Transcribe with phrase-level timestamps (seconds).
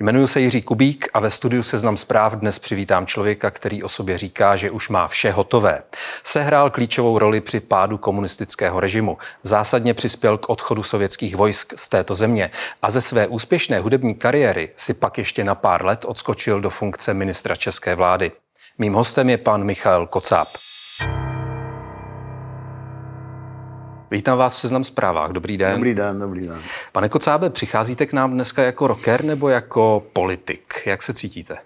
[0.00, 4.18] Jmenuji se Jiří Kubík a ve studiu Seznam zpráv dnes přivítám člověka, který o sobě
[4.18, 5.82] říká, že už má vše hotové.
[6.22, 12.14] Sehrál klíčovou roli při pádu komunistického režimu, zásadně přispěl k odchodu sovětských vojsk z této
[12.14, 12.50] země
[12.82, 17.14] a ze své úspěšné hudební kariéry si pak ještě na pár let odskočil do funkce
[17.14, 18.32] ministra české vlády.
[18.78, 20.48] Mým hostem je pan Michal Kocáb.
[24.10, 25.30] Vítám vás v Seznam zprávách.
[25.30, 25.74] Dobrý den.
[25.74, 26.60] Dobrý den, dobrý den.
[26.92, 30.74] Pane Kocábe, přicházíte k nám dneska jako rocker nebo jako politik?
[30.86, 31.56] Jak se cítíte?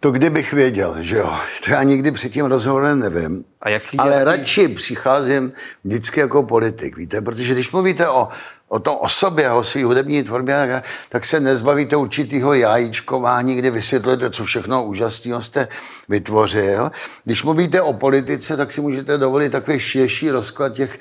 [0.00, 1.34] To kdybych věděl, že jo.
[1.64, 3.44] To já nikdy před tím rozhovorem nevím.
[3.60, 4.24] A jaký Ale jaký...
[4.24, 5.52] radši přicházím
[5.84, 8.28] vždycky jako politik, víte, protože když mluvíte o
[8.72, 14.30] o tom o sobě, o své hudební tvorbě, tak, se nezbavíte určitého jajíčkování, kdy vysvětlujete,
[14.30, 15.68] co všechno úžasného jste
[16.08, 16.90] vytvořil.
[17.24, 20.98] Když mluvíte o politice, tak si můžete dovolit takový širší rozklad těch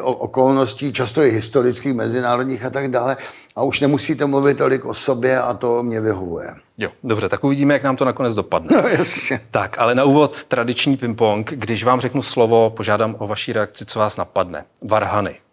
[0.00, 3.16] okolností, často i historických, mezinárodních a tak dále.
[3.56, 6.48] A už nemusíte mluvit tolik o sobě a to mě vyhovuje.
[6.78, 8.82] Jo, dobře, tak uvidíme, jak nám to nakonec dopadne.
[8.82, 9.40] No, jasně.
[9.50, 11.44] Tak, ale na úvod tradiční ping-pong.
[11.50, 14.64] Když vám řeknu slovo, požádám o vaší reakci, co vás napadne.
[14.84, 15.43] Varhany.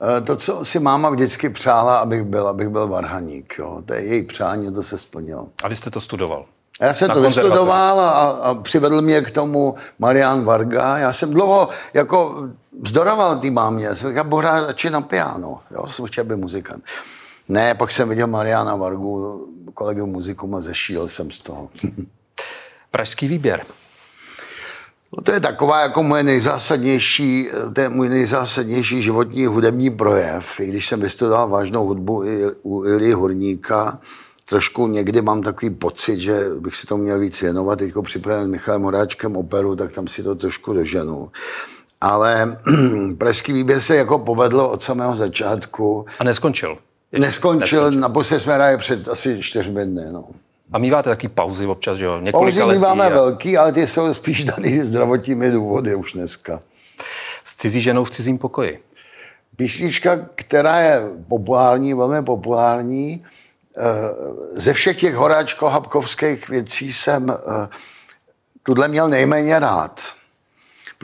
[0.00, 3.54] Eh, to, co si máma vždycky přála, abych byl, abych byl varhaník.
[3.58, 3.82] Jo.
[3.86, 5.48] To je její přání, to se splnilo.
[5.62, 6.44] A vy jste to studoval?
[6.80, 10.98] Já jsem to vystudoval a, a přivedl mě k tomu Marian Varga.
[10.98, 12.48] Já jsem dlouho jako
[12.82, 13.84] vzdoroval té mámě.
[13.84, 15.60] Já jsem říkal, budu hrát radši na piano.
[15.70, 16.84] Jo, jsem chtěl být muzikant.
[17.48, 21.68] Ne, pak jsem viděl Mariana Vargu, kolegu muziku a zešíl jsem z toho.
[22.90, 23.64] Pražský výběr.
[25.16, 30.60] No to je taková jako moje nejzásadnější, to je můj nejzásadnější životní hudební projev.
[30.60, 33.98] I když jsem vystudoval vážnou hudbu i u Ilí Hurníka,
[34.48, 37.78] trošku někdy mám takový pocit, že bych si to měl víc věnovat.
[37.78, 41.28] Teď připravím s Michalem Horáčkem operu, tak tam si to trošku doženu.
[42.00, 42.58] Ale
[43.18, 46.06] pražský výběr se jako povedlo od samého začátku.
[46.18, 46.78] A neskončil?
[47.12, 48.00] Ještě Neskončil, neskončil.
[48.00, 50.04] naposledy jsme hráli před asi čtyřmi dny.
[50.12, 50.24] No.
[50.72, 52.22] A míváte taky pauzy občas, že jo?
[52.32, 56.60] Pauzy máme a velký, ale ty jsou spíš daný zdravotními důvody už dneska.
[57.44, 58.82] S cizí ženou v cizím pokoji.
[59.56, 63.24] Písnička, která je populární, velmi populární,
[63.78, 63.82] eh,
[64.52, 67.68] ze všech těch horáčko-habkovských věcí jsem eh,
[68.62, 70.00] tuhle měl nejméně rád.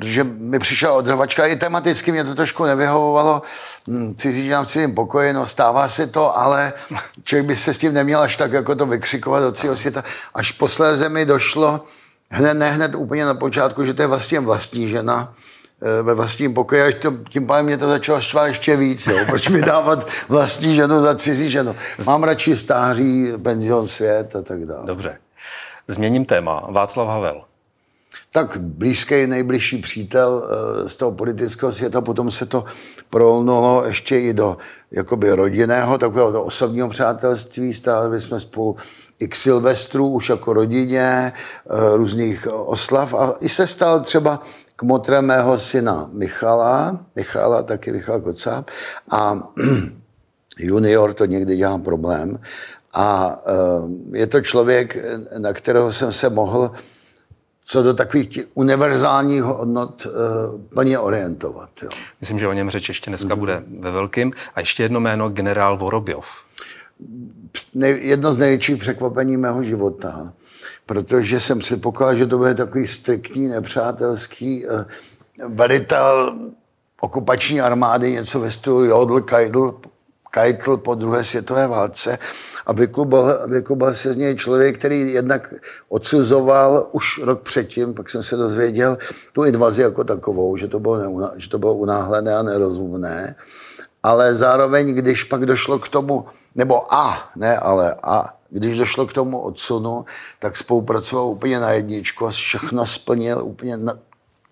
[0.01, 3.43] Protože mi přišla odrvačka, i tematicky mě to trošku nevyhovovalo,
[3.89, 6.73] hm, cizí žena v cizím pokoji, no stává se to, ale
[7.25, 10.05] člověk by se s tím neměl až tak jako to vykřikovat do celého světa.
[10.35, 11.81] Až posléze mi došlo,
[12.31, 15.33] hned, ne hned úplně na počátku, že to je vlastně vlastní žena,
[15.83, 19.07] eh, ve vlastním pokoji, až to, tím pádem mě to začalo štvát ještě víc.
[19.07, 19.19] Jo.
[19.27, 21.77] Proč mi dávat vlastní ženu za cizí ženu?
[22.07, 24.87] Mám radši stáří, penzion svět a tak dále.
[24.87, 25.19] Dobře.
[25.89, 26.67] Změním téma.
[26.71, 27.45] Václav Havel.
[28.37, 32.65] Tak blízký, nejbližší přítel eh, z toho politického světa, potom se to
[33.11, 34.57] prolnulo ještě i do
[34.91, 38.77] jakoby rodinného, takového do osobního přátelství, strávili jsme spolu
[39.19, 43.15] x silvestrů už jako rodině, eh, různých oslav.
[43.15, 44.43] A i se stal třeba
[44.77, 48.69] kmotrem mého syna Michala, Michala, taky Michal Kocáb.
[49.11, 49.49] A
[50.59, 52.39] junior to někdy dělá problém.
[52.95, 54.97] A eh, je to člověk,
[55.39, 56.71] na kterého jsem se mohl
[57.69, 60.13] co do takových těch univerzálních hodnot uh,
[60.75, 61.71] plně orientovat.
[61.83, 61.89] Jo.
[62.21, 64.33] Myslím, že o něm řeč ještě dneska bude ve velkým.
[64.55, 66.27] A ještě jedno jméno, generál Vorobjov.
[67.85, 70.33] Jedno z největších překvapení mého života,
[70.87, 74.83] protože jsem předpokládal, že to bude takový striktní, nepřátelský uh,
[75.55, 76.39] velitel
[77.01, 79.81] okupační armády, něco ve stylu Jodl, Kajdl,
[80.37, 82.19] Keitel po druhé světové válce.
[82.67, 85.55] A vyklubal, vyklubal se z něj člověk, který jednak
[85.89, 88.99] odsuzoval už rok předtím, pak jsem se dozvěděl
[89.33, 93.37] tu invazi jako takovou, že to bylo, neuna, že to bylo unáhlené a nerozumné,
[94.03, 99.13] ale zároveň, když pak došlo k tomu, nebo a, ne ale a, když došlo k
[99.13, 100.05] tomu odsunu,
[100.39, 103.99] tak spolupracoval úplně na jedničku a všechno splnil úplně na,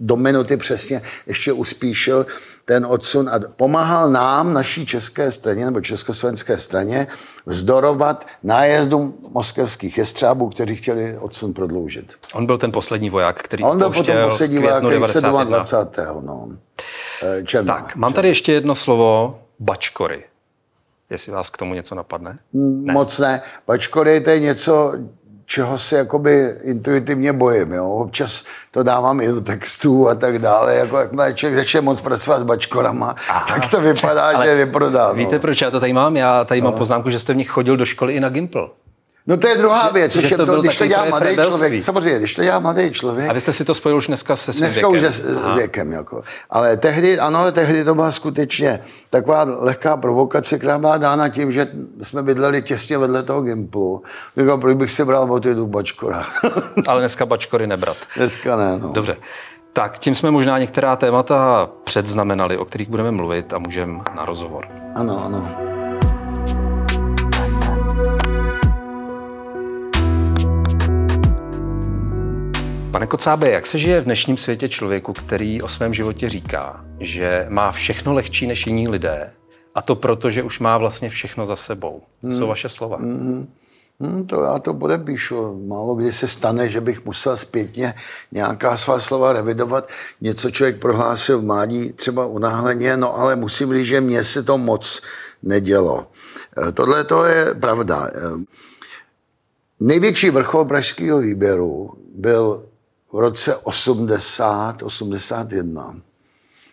[0.00, 2.26] do minuty přesně ještě uspíšil
[2.64, 7.06] ten odsun a pomáhal nám, naší české straně nebo československé straně,
[7.46, 12.14] vzdorovat nájezdům moskevských jestřábů, kteří chtěli odsun prodloužit.
[12.32, 15.44] On byl ten poslední voják, který On byl potom poslední voják, který se 91.
[15.44, 16.20] 22.
[16.20, 16.49] No.
[17.23, 17.75] Eh, Černá.
[17.75, 20.25] Tak, mám tady ještě jedno slovo, bačkory.
[21.11, 22.38] Jestli vás k tomu něco napadne?
[22.52, 22.93] Ne.
[22.93, 23.43] Moc ne.
[23.64, 24.93] Pačkory to je něco,
[25.54, 27.72] čeho se jakoby intuitivně bojím.
[27.72, 27.90] Jo?
[27.90, 30.74] Občas to dávám i do textů a tak dále.
[30.74, 33.44] Jako jakmile člověk začne moc pracovat s bačkorama, Aha.
[33.48, 35.08] tak to vypadá, že je vyprodá.
[35.08, 35.14] No.
[35.14, 36.16] Víte, proč já to tady mám?
[36.16, 36.64] Já tady no.
[36.70, 38.70] mám poznámku, že jste v nich chodil do školy i na Gimpl.
[39.26, 42.18] No to je druhá věc, že, že to, to když to dělá mladý člověk, samozřejmě,
[42.18, 43.30] když to dělá mladý člověk.
[43.30, 45.10] A vy jste si to spojil už dneska se svým dneska věkem.
[45.10, 46.22] už s, s věkem, jako.
[46.50, 48.80] Ale tehdy, ano, tehdy to byla skutečně
[49.10, 51.68] taková lehká provokace, která byla dána tím, že
[52.02, 54.02] jsme bydleli těsně vedle toho Gimplu.
[54.36, 56.26] Říkal, proč bych si bral od tu bačkora.
[56.86, 57.96] Ale dneska bačkory nebrat.
[58.16, 58.92] Dneska ne, no.
[58.92, 59.16] Dobře.
[59.72, 64.68] Tak, tím jsme možná některá témata předznamenali, o kterých budeme mluvit a můžeme na rozhovor.
[64.94, 65.73] Ano, ano.
[72.94, 77.46] Pane Kocábe, jak se žije v dnešním světě člověku, který o svém životě říká, že
[77.49, 79.31] má všechno lehčí než jiní lidé
[79.75, 82.02] a to proto, že už má vlastně všechno za sebou?
[82.23, 82.38] Hmm.
[82.38, 82.96] Jsou vaše slova?
[82.96, 83.49] Hmm.
[84.00, 85.67] Hmm, to já to podepíšu.
[85.67, 87.94] Málo kdy se stane, že bych musel zpětně
[88.32, 89.88] nějaká svá slova revidovat.
[90.20, 94.58] Něco člověk prohlásil v mládí třeba unáhleně, no ale musím říct, že mně se to
[94.58, 95.02] moc
[95.43, 96.06] nedělo.
[96.69, 98.06] E, tohle to je pravda.
[98.06, 98.20] E,
[99.81, 102.62] největší vrchol pražského výběru byl
[103.14, 105.94] v roce 80, 81,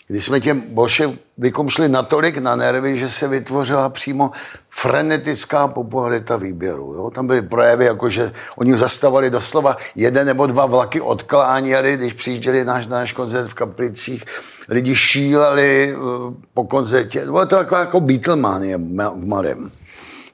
[0.08, 4.32] kdy jsme těm bolševikům šli natolik na nervy, že se vytvořila přímo
[4.70, 6.94] frenetická popularita výběru.
[6.94, 7.10] Jo?
[7.10, 12.66] Tam byly projevy, jako že oni zastavali doslova jeden nebo dva vlaky odkláněli, když přijížděli
[12.66, 14.24] náš, náš koncert v Kaplicích.
[14.70, 17.26] Lidi šíleli uh, po koncertě.
[17.26, 19.72] Bylo to jako, jako Beatlemania v malém.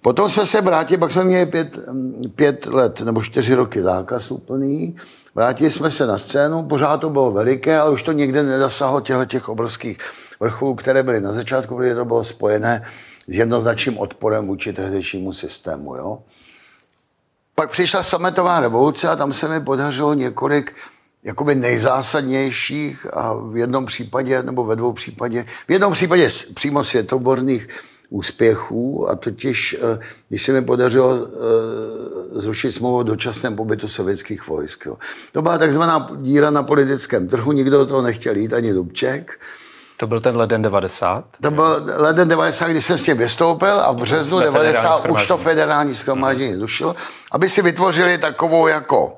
[0.08, 1.80] Potom jsme se vrátili, pak jsme měli pět,
[2.36, 4.96] pět let nebo čtyři roky zákaz úplný
[5.36, 9.26] Vrátili jsme se na scénu, pořád to bylo veliké, ale už to nikdy nedosáhlo těchto
[9.26, 9.98] těch obrovských
[10.40, 12.84] vrcholů, které byly na začátku, protože to bylo spojené
[13.28, 15.96] s jednoznačným odporem vůči tehdejšímu systému.
[15.96, 16.20] Jo?
[17.56, 20.76] Pak přišla sametová revoluce a tam se mi podařilo několik
[21.24, 27.68] jakoby nejzásadnějších a v jednom případě, nebo ve dvou případě, v jednom případě přímo světoborných
[28.10, 30.00] úspěchů a totiž, eh,
[30.30, 34.86] když se mi podařilo eh, zrušit smlouvu o dočasném pobytu sovětských vojsk.
[34.86, 34.98] Jo.
[35.32, 39.40] To byla takzvaná díra na politickém trhu, nikdo do toho nechtěl jít, ani Dubček.
[39.98, 41.26] To byl ten leden 90?
[41.42, 45.38] To byl leden 90, kdy jsem s tím vystoupil a v březnu 90 už to
[45.38, 46.96] federální schromáždění zrušilo,
[47.32, 49.18] aby si vytvořili takovou jako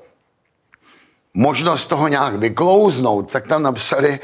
[1.34, 4.20] možnost toho nějak vyklouznout, tak tam napsali,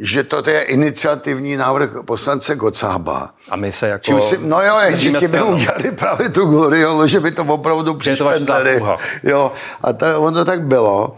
[0.00, 3.30] že to je iniciativní návrh poslance Gocába.
[3.50, 4.20] A my se jako...
[4.20, 8.82] si, no jo, že ti by udělali právě tu gloriolu, že by to opravdu přišpendali.
[9.22, 9.52] Jo,
[9.82, 11.16] a to, ono tak bylo.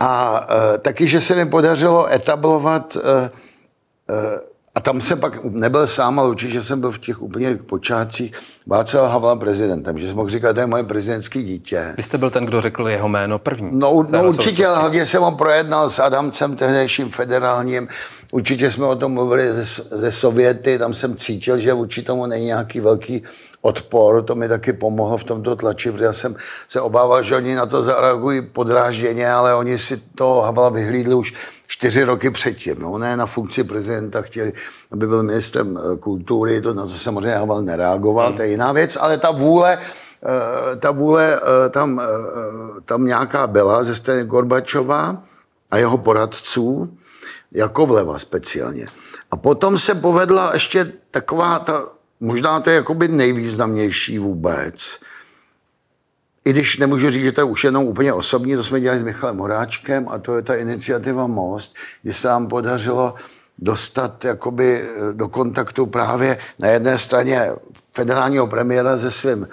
[0.00, 4.16] A uh, taky, že se mi podařilo etablovat uh, uh,
[4.74, 8.32] a tam jsem pak nebyl sám, ale určitě jsem byl v těch úplně počátcích
[8.66, 11.94] Václav Havla prezidentem, že jsem mohl říkat, to je moje prezidentské dítě.
[11.96, 13.68] Vy jste byl ten, kdo řekl jeho jméno první.
[13.72, 17.88] No, no určitě, ale hlavně jsem ho projednal s Adamcem, tehdejším federálním.
[18.30, 22.46] Určitě jsme o tom mluvili ze, ze Sověty, tam jsem cítil, že vůči tomu není
[22.46, 23.22] nějaký velký
[23.60, 26.36] odpor, to mi taky pomohlo v tomto tlači, protože já jsem
[26.68, 31.34] se obával, že oni na to zareagují podrážděně, ale oni si to Havla vyhlídli už
[31.66, 32.76] čtyři roky předtím.
[32.78, 34.52] No, ne na funkci prezidenta chtěli,
[34.92, 38.98] aby byl ministrem eh, kultury, to na to samozřejmě Havel nereagoval, to je jiná věc,
[39.00, 42.00] ale ta vůle, eh, ta vůle eh, tam,
[42.84, 45.22] tam nějaká byla ze strany Gorbačova
[45.70, 46.88] a jeho poradců,
[47.52, 48.86] jako vleva speciálně.
[49.30, 51.84] A potom se povedla ještě taková ta,
[52.20, 55.00] možná to je jakoby nejvýznamnější vůbec,
[56.44, 59.02] i když nemůžu říct, že to je už jenom úplně osobní, to jsme dělali s
[59.02, 63.14] Michalem Horáčkem a to je ta iniciativa Most, kdy se nám podařilo
[63.58, 67.50] dostat jakoby do kontaktu právě na jedné straně
[67.92, 69.48] federálního premiéra se svým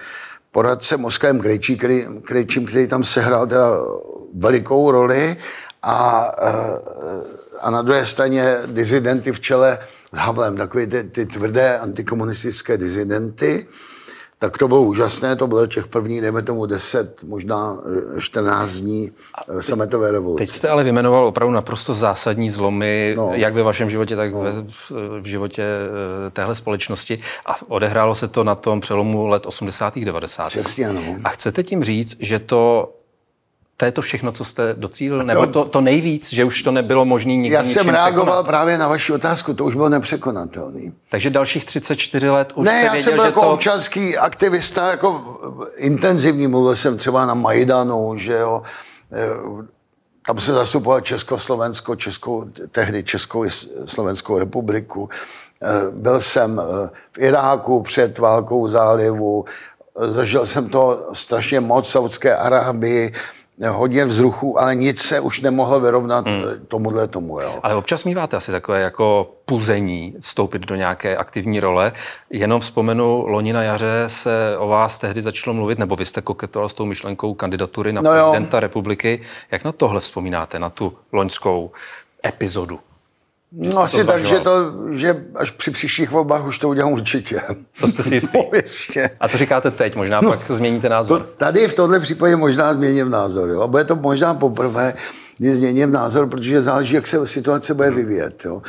[0.52, 3.68] poradcem Oskarem Krejčí, který, Krejčím, který tam sehrál teda
[4.34, 5.38] velikou roli
[5.84, 6.50] a, eh,
[7.66, 9.80] a na druhé straně dizidenty v čele
[10.14, 13.68] s Havlem, takové ty, ty tvrdé antikomunistické dizidenty
[14.40, 17.78] tak to bylo úžasné, to bylo těch prvních, dejme tomu 10, možná
[18.20, 19.12] 14 eh, dní
[19.48, 20.42] eh, sametové revoluce.
[20.42, 23.32] Teď jste ale vymenoval opravdu naprosto zásadní zlomy, no.
[23.34, 24.42] jak ve vašem životě, tak no.
[24.42, 24.52] ve,
[25.22, 27.20] v životě eh, téhle společnosti.
[27.46, 30.00] A odehrálo se to na tom přelomu let 80.
[30.00, 30.48] 90.
[30.48, 31.02] Přesně, no.
[31.24, 32.94] A chcete tím říct, že to
[33.78, 35.18] to je to všechno, co jste docílil?
[35.20, 38.46] To, Nebo to, to nejvíc, že už to nebylo možné nikdy Já jsem reagoval překonat?
[38.46, 40.94] právě na vaši otázku, to už bylo nepřekonatelný.
[41.10, 43.52] Takže dalších 34 let už Ne, já věděl, jsem byl jako to...
[43.54, 45.40] občanský aktivista, jako
[45.76, 48.62] intenzivní, mluvil jsem třeba na Majdanu, že jo,
[49.14, 49.66] eh,
[50.28, 53.46] tam se zastupoval Československo, Českou, tehdy Českou
[53.86, 55.10] Slovenskou republiku.
[55.62, 59.46] Eh, byl jsem eh, v Iráku před válkou zálivu,
[60.00, 63.14] zažil jsem to strašně moc Saudské Arábii,
[63.70, 66.44] hodně vzruchu, ale nic se už nemohlo vyrovnat hmm.
[66.68, 67.40] tomuhle tomu.
[67.40, 67.60] Jo.
[67.64, 71.92] Ale občas míváte asi takové jako puzení vstoupit do nějaké aktivní role.
[72.30, 76.70] Jenom vzpomenu, loni na jaře se o vás tehdy začalo mluvit, nebo vy jste koketoval
[76.70, 78.62] s tou myšlenkou kandidatury na no prezidenta jo.
[78.62, 79.22] republiky.
[79.52, 81.72] Jak na tohle vzpomínáte, na tu loňskou
[82.26, 82.80] epizodu?
[83.58, 87.42] No asi tak, že, to, že až při příštích volbách už to udělám určitě.
[87.82, 88.38] To jste si jistý.
[88.38, 91.22] No, A to říkáte teď, možná no, pak změníte názor.
[91.22, 93.50] To, tady v tomhle případě možná změním názor.
[93.50, 93.62] Jo?
[93.62, 94.94] A bude to možná poprvé,
[95.38, 98.46] kdy změním názor, protože záleží, jak se situace bude vyvíjet.
[98.46, 98.62] Jo?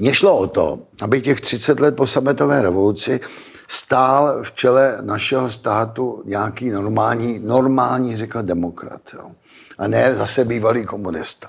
[0.00, 3.20] Mně šlo o to, aby těch 30 let po sametové revoluci
[3.68, 9.00] stál v čele našeho státu nějaký normální, normální řekl demokrat.
[9.14, 9.30] Jo?
[9.78, 11.48] A ne zase bývalý komunista.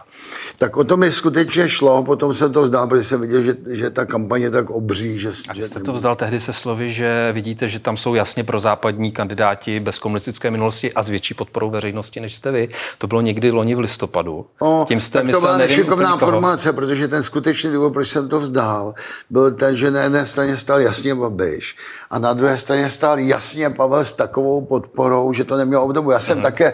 [0.58, 3.90] Tak o tom mi skutečně šlo, potom jsem to vzdal, protože jsem viděl, že, že
[3.90, 5.20] ta kampaně je tak obří.
[5.20, 8.60] Že, a jste to vzdal tehdy se slovy, že vidíte, že tam jsou jasně pro
[8.60, 12.70] západní kandidáti bez komunistické minulosti a s větší podporou veřejnosti, než jste vy.
[12.98, 14.46] To bylo někdy loni v listopadu.
[14.62, 18.30] No, Tím jste tak myslel, to byla nešikovná formace, protože ten skutečný důvod, proč jsem
[18.30, 18.94] to vzdál,
[19.30, 21.76] byl ten, že na jedné straně stál jasně Babiš
[22.10, 26.12] a na druhé straně stál jasně Pavel s takovou podporou, že to nemělo obdobu.
[26.12, 26.42] Já jsem mm-hmm.
[26.42, 26.74] také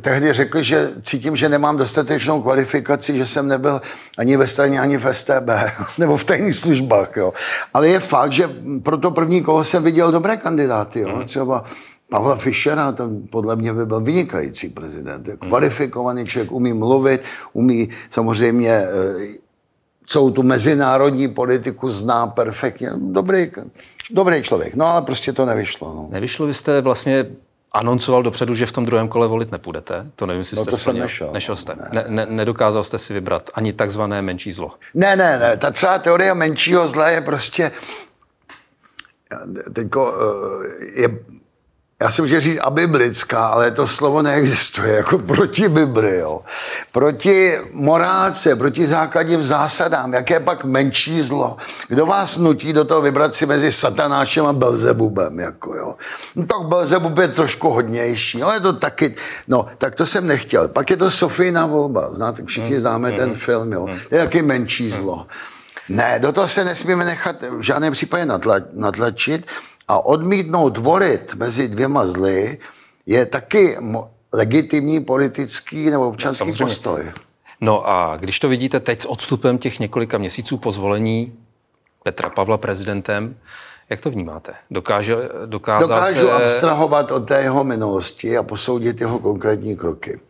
[0.00, 3.80] tehdy řekl, že cítím, že nemám dostatečnou kvalifikaci, že jsem nebyl
[4.18, 5.50] ani ve straně, ani v STB,
[5.98, 7.16] nebo v tajných službách.
[7.16, 7.32] Jo.
[7.74, 8.50] Ale je fakt, že
[8.82, 11.00] pro to první kolo jsem viděl dobré kandidáty.
[11.00, 11.08] Jo.
[11.08, 11.24] Mhm.
[11.24, 11.64] Třeba
[12.08, 15.26] Pavla Fischera, ten podle mě by byl vynikající prezident.
[15.26, 15.36] Mhm.
[15.36, 17.20] Kvalifikovaný člověk, umí mluvit,
[17.52, 18.86] umí samozřejmě eh,
[20.06, 22.90] celou tu mezinárodní politiku zná perfektně.
[22.96, 23.50] Dobrý,
[24.10, 25.94] dobrý člověk, no ale prostě to nevyšlo.
[25.94, 26.08] No.
[26.10, 27.26] Nevyšlo, vy jste vlastně
[27.72, 30.06] anoncoval dopředu, že v tom druhém kole volit nepůjdete.
[30.16, 31.30] To nevím, jestli no, jste to jsem nešel.
[31.32, 31.76] Nešel jste.
[31.92, 32.04] Ne.
[32.08, 34.70] Ne, nedokázal jste si vybrat ani takzvané menší zlo.
[34.94, 35.56] Ne, ne, ne.
[35.56, 37.72] Ta celá teorie menšího zla je prostě
[39.72, 41.08] teďko, eh, je
[42.00, 46.40] já jsem chtěl říct abiblická, ale to slovo neexistuje, jako proti Bibli, jo.
[46.96, 51.56] Proti morálce, proti základním zásadám, jaké pak menší zlo.
[51.88, 55.94] Kdo vás nutí do toho vybrat si mezi satanášem a Belzebubem, jako jo.
[56.36, 59.14] No tak Belzebub je trošku hodnější, ale je to taky,
[59.48, 60.68] no, tak to jsem nechtěl.
[60.68, 63.86] Pak je to Sofijna volba, znáte, všichni hmm, známe ten hmm, film, jo.
[64.08, 65.26] To je taky menší zlo.
[65.88, 68.26] Ne, do toho se nesmíme nechat v žádném případě
[68.72, 69.46] natlačit
[69.88, 72.58] a odmítnout volit mezi dvěma zly
[73.06, 73.76] je taky
[74.36, 77.12] legitimní politický nebo občanský no, postoj.
[77.60, 81.32] No a když to vidíte teď s odstupem těch několika měsíců po zvolení
[82.02, 83.36] Petra Pavla prezidentem,
[83.90, 84.54] jak to vnímáte?
[84.70, 85.16] Dokáže,
[85.46, 86.32] dokázal Dokážu se...
[86.32, 90.20] abstrahovat od té jeho minulosti a posoudit jeho konkrétní kroky.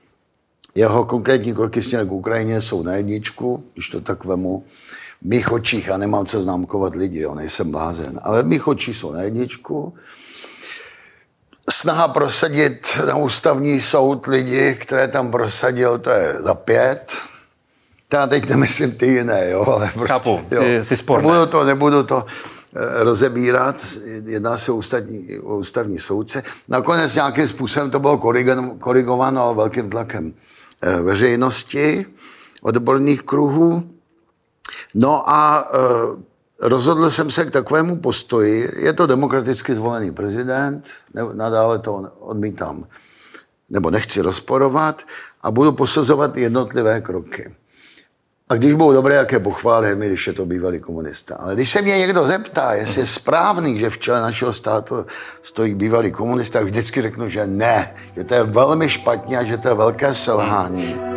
[0.74, 4.64] Jeho konkrétní kroky směrem k Ukrajině jsou na jedničku, když to tak vemu
[5.22, 8.96] v mých očích, já nemám co známkovat lidi, jo, nejsem blázen, ale v mých očích
[8.96, 9.94] jsou na jedničku.
[11.70, 17.12] Snaha prosadit na ústavní soud lidi, které tam prosadil, to je za pět.
[18.12, 20.62] Já teď nemyslím ty jiné, jo, ale prostě, Chápu, ty, jo.
[20.88, 21.28] ty sporné.
[21.28, 22.26] Nebudu to, nebudu to
[22.76, 23.76] eh, rozebírat,
[24.24, 26.42] jedná se o ústavní, o ústavní soudce.
[26.68, 28.18] Nakonec nějakým způsobem to bylo
[28.78, 30.32] korigováno, velkým tlakem
[30.82, 32.06] eh, veřejnosti,
[32.62, 33.90] odborných kruhů.
[34.94, 35.78] No a e,
[36.62, 38.70] rozhodl jsem se k takovému postoji.
[38.76, 42.84] Je to demokraticky zvolený prezident, ne, nadále to odmítám,
[43.70, 45.02] nebo nechci rozporovat
[45.42, 47.54] a budu posuzovat jednotlivé kroky.
[48.48, 51.36] A když budou dobré, jaké pochválím, když je to bývalý komunista.
[51.36, 55.06] Ale když se mě někdo zeptá, jestli je správný, že v čele našeho státu
[55.42, 59.68] stojí bývalý komunista, vždycky řeknu, že ne, že to je velmi špatně a že to
[59.68, 61.15] je velké selhání.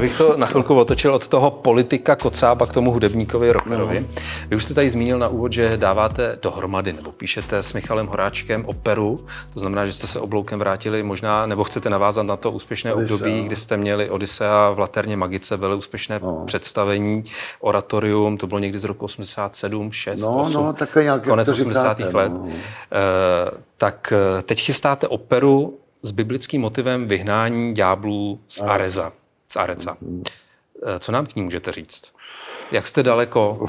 [0.00, 4.00] Bych to na chvilku otočil od toho politika Kocába k tomu hudebníkovi rockerovi.
[4.00, 4.06] No.
[4.48, 8.64] Vy už jste tady zmínil na úvod, že dáváte dohromady nebo píšete s Michalem Horáčkem
[8.64, 9.26] operu.
[9.54, 13.16] To znamená, že jste se obloukem vrátili možná, nebo chcete navázat na to úspěšné Odisea.
[13.16, 16.44] období, kdy jste měli Odisea v Laterně Magice, velmi úspěšné no.
[16.46, 17.24] představení,
[17.60, 21.96] oratorium, to bylo někdy z roku 87, 6, no, 8, no, také nějaké, konec 80.
[21.98, 22.32] Říkáte, let.
[22.32, 22.48] No.
[22.48, 29.12] E, tak eh, teď chystáte operu s biblickým motivem vyhnání ďáblů z Areza
[29.50, 29.96] z Areca.
[30.86, 32.04] Eh, co nám k ní můžete říct?
[32.72, 33.68] Jak jste daleko?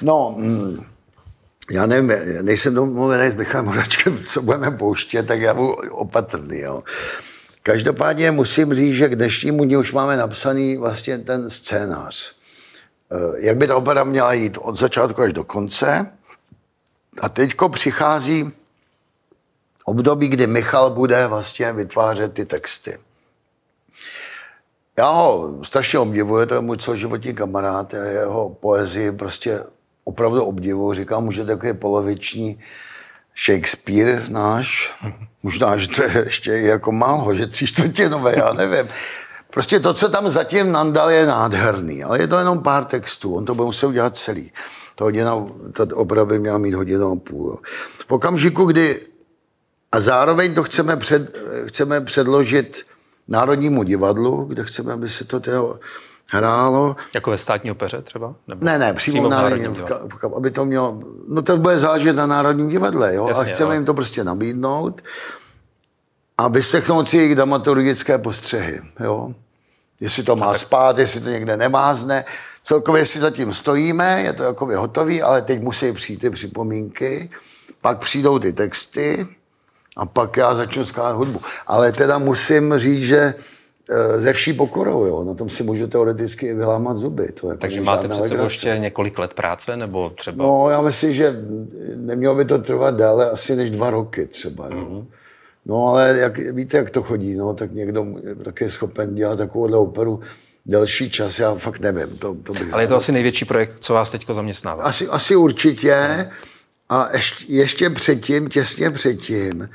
[0.00, 0.86] No, mm,
[1.70, 6.58] já nevím, nejsem domluvený s Michalem Horačkem, co budeme pouštět, tak já budu opatrný.
[6.58, 6.82] Jo.
[7.62, 12.32] Každopádně musím říct, že k dnešnímu dní už máme napsaný vlastně ten scénář.
[13.12, 16.12] Eh, jak by ta opera měla jít od začátku až do konce.
[17.20, 18.52] A teďko přichází
[19.84, 22.98] období, kdy Michal bude vlastně vytvářet ty texty.
[24.98, 29.64] Já ho strašně obdivuji, to je můj celoživotní kamarád, já jeho poezii prostě
[30.04, 30.94] opravdu obdivuji.
[30.94, 32.58] Říkám mu, že takový poloviční
[33.44, 34.94] Shakespeare náš,
[35.42, 38.88] možná, že to je ještě jako málo, že tři čtvrtinové, já nevím.
[39.50, 43.44] Prostě to, co tam zatím nandal, je nádherný, ale je to jenom pár textů, on
[43.44, 44.52] to bude muset udělat celý.
[44.94, 47.60] To hodina, to opravdu měla mít hodinu a půl.
[48.06, 49.00] V okamžiku, kdy
[49.92, 52.82] a zároveň to chceme, před, chceme předložit
[53.28, 55.78] Národnímu divadlu, kde chceme, aby se to těho
[56.32, 56.96] hrálo.
[57.14, 58.34] Jako ve státní opeře třeba?
[58.48, 59.76] Nebo ne, ne, přímo, přímo v Národním,
[60.36, 63.76] aby to mělo, no to bude záležet na Národním divadle, jo, Jasně, a chceme ale...
[63.76, 65.02] jim to prostě nabídnout
[66.38, 69.34] a vyslechnout si jejich dramaturgické postřehy, jo.
[70.00, 70.60] Jestli to má tak.
[70.60, 72.24] spát, jestli to někde nemázne.
[72.62, 77.30] Celkově si zatím stojíme, je to jakoby hotový, ale teď musí přijít ty připomínky,
[77.80, 79.26] pak přijdou ty texty
[79.96, 81.40] a pak já začnu skládat hudbu.
[81.66, 83.34] Ale teda musím říct, že
[83.90, 85.24] eh, ze vší pokorou, jo.
[85.24, 87.32] Na tom si můžu teoreticky vylámat zuby.
[87.32, 90.44] To je Takže máte před sebou ještě několik let práce, nebo třeba?
[90.44, 91.36] No, já myslím, že
[91.96, 94.76] nemělo by to trvat déle asi než dva roky třeba, jo.
[94.76, 95.06] Mm-hmm.
[95.66, 98.06] No, ale jak, víte, jak to chodí, no, tak někdo
[98.44, 100.20] tak je schopen dělat takovouhle operu
[100.66, 102.18] delší čas, já fakt nevím.
[102.18, 104.84] To, to bych ale je to asi největší projekt, co vás teď zaměstnává.
[104.84, 106.28] Asi, asi určitě.
[106.88, 109.68] A ještě, ještě předtím, těsně předtím,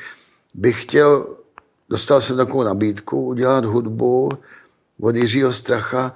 [0.56, 1.36] bych chtěl,
[1.90, 4.30] dostal jsem takovou nabídku, udělat hudbu
[5.02, 6.16] od Jiřího Stracha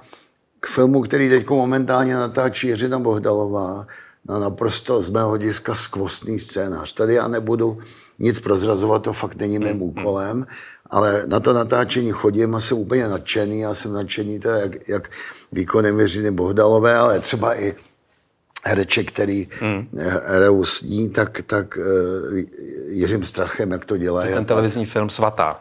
[0.60, 3.86] k filmu, který teď momentálně natáčí Jiřina Bohdalová
[4.28, 6.92] na naprosto z mého hlediska skvostný scénář.
[6.92, 7.78] Tady já nebudu
[8.18, 10.46] nic prozrazovat, to fakt není mým úkolem,
[10.90, 13.60] ale na to natáčení chodím a jsem úplně nadšený.
[13.60, 15.10] Já jsem nadšený to, jak, jak
[15.52, 17.74] výkonem Jiřiny Bohdalové, ale třeba i
[18.64, 19.88] hereček, který hmm.
[20.26, 22.38] hrajou s ní, tak, tak uh,
[22.88, 24.22] Jiřím Strachem, jak to dělá.
[24.22, 25.60] Ten televizní film Svatá.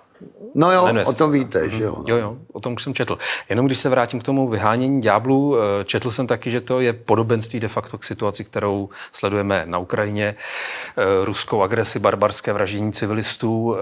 [0.55, 1.69] No jo, o tom víte, mm-hmm.
[1.69, 1.95] že jo.
[1.97, 2.03] No.
[2.07, 3.17] Jo, jo, o tom už jsem četl.
[3.49, 6.93] Jenom když se vrátím k tomu vyhánění ďáblů, eh, četl jsem taky, že to je
[6.93, 13.75] podobenství de facto k situaci, kterou sledujeme na Ukrajině, eh, ruskou agresi, barbarské vraždění civilistů.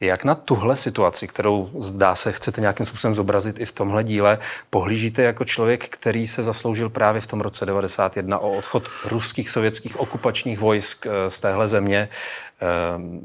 [0.00, 4.38] Jak na tuhle situaci, kterou zdá se chcete nějakým způsobem zobrazit i v tomhle díle,
[4.70, 10.00] pohlížíte jako člověk, který se zasloužil právě v tom roce 91 o odchod ruských sovětských
[10.00, 12.08] okupačních vojsk eh, z téhle země?
[12.60, 13.20] Ehm,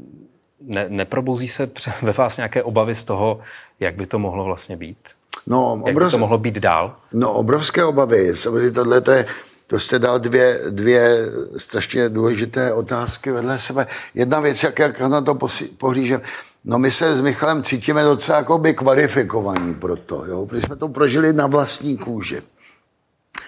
[0.60, 1.70] ne, neprobouzí se
[2.02, 3.40] ve vás nějaké obavy z toho,
[3.80, 4.98] jak by to mohlo vlastně být?
[5.46, 6.96] No, jak by to mohlo být dál?
[7.12, 8.36] No, obrovské obavy.
[8.36, 9.26] Samozřejmě tohle to je
[9.66, 11.18] to jste dal dvě, dvě
[11.56, 13.86] strašně důležité otázky vedle sebe.
[14.14, 15.38] Jedna věc, jak, jak na to
[15.78, 16.20] pohlížím,
[16.68, 20.46] No my se s Michalem cítíme docela jako by kvalifikovaní pro to, jo?
[20.46, 22.42] protože jsme to prožili na vlastní kůži.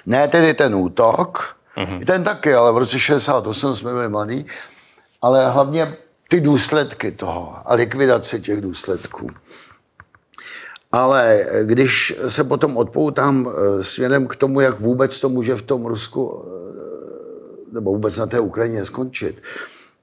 [0.06, 2.04] Ne tedy ten útok, mm-hmm.
[2.04, 4.46] ten taky, ale v roce 68 jsme byli mladí,
[5.22, 5.96] ale hlavně
[6.28, 9.30] ty důsledky toho a likvidace těch důsledků.
[10.92, 15.86] Ale když se potom odpoutám eh, směrem k tomu, jak vůbec to může v tom
[15.86, 19.42] Rusku eh, nebo vůbec na té Ukrajině skončit,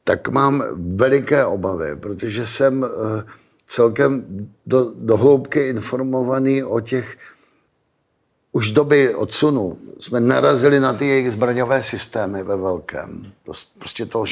[0.03, 0.63] tak mám
[0.95, 3.23] veliké obavy, protože jsem eh,
[3.65, 4.25] celkem
[4.65, 7.17] do, do hloubky informovaný o těch
[8.51, 13.31] už doby odsunu jsme narazili na ty jejich zbraňové systémy ve velkém.
[13.43, 14.23] To prostě to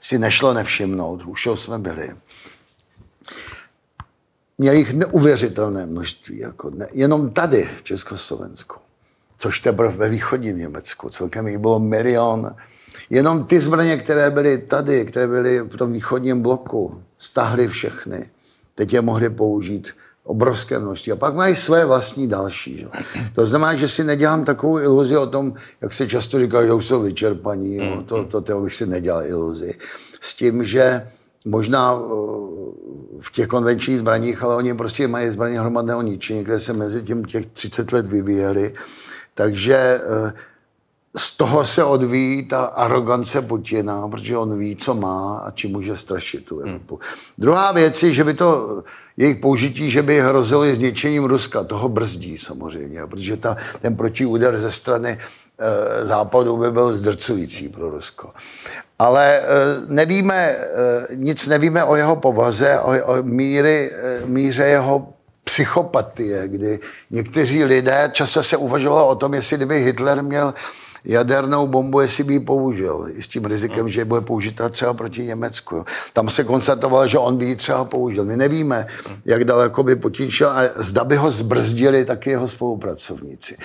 [0.00, 2.10] si nešlo nevšimnout, už jsme byli.
[4.58, 8.78] Měli jich neuvěřitelné množství, jako ne, jenom tady v Československu,
[9.38, 11.10] což teprve ve východním Německu.
[11.10, 12.56] Celkem jich bylo milion
[13.10, 18.30] Jenom ty zbraně, které byly tady, které byly v tom východním bloku, stahly všechny.
[18.74, 19.90] Teď je mohli použít
[20.24, 21.12] obrovské množství.
[21.12, 22.78] A pak mají své vlastní další.
[22.78, 22.86] Že?
[23.34, 27.02] To znamená, že si nedělám takovou iluzi o tom, jak se často říká, že jsou
[27.02, 27.78] vyčerpaní.
[27.78, 28.04] Mm.
[28.04, 29.74] To, to, to bych si nedělal iluzi.
[30.20, 31.08] S tím, že
[31.46, 32.00] možná eh,
[33.20, 37.24] v těch konvenčních zbraních, ale oni prostě mají zbraně hromadného ničení, které se mezi tím
[37.24, 38.74] těch 30 let vyvíjely.
[39.34, 40.32] Takže eh,
[41.16, 45.96] z toho se odvíjí ta arogance Putina, protože on ví, co má a čím může
[45.96, 46.94] strašit tu Evropu.
[47.02, 47.12] Hmm.
[47.38, 48.82] Druhá věc je, že by to
[49.16, 51.64] jejich použití, že by hrozilo i zničením Ruska.
[51.64, 55.18] Toho brzdí samozřejmě, protože ta, ten protiúder ze strany
[55.58, 58.30] e, západu by byl zdrcující pro Rusko.
[58.98, 59.42] Ale e,
[59.88, 60.56] nevíme, e,
[61.14, 65.08] nic nevíme o jeho povaze, o, o míry, e, míře jeho
[65.44, 66.78] psychopatie, kdy
[67.10, 70.54] někteří lidé, často se uvažovalo o tom, jestli kdyby Hitler měl
[71.06, 73.06] jadernou bombu, jestli by ji použil.
[73.14, 75.84] I s tím rizikem, že bude použita třeba proti Německu.
[76.12, 78.24] Tam se konstatovalo, že on by ji třeba použil.
[78.24, 78.86] My nevíme,
[79.24, 83.56] jak daleko by Putin šel a zda by ho zbrzdili taky jeho spolupracovníci.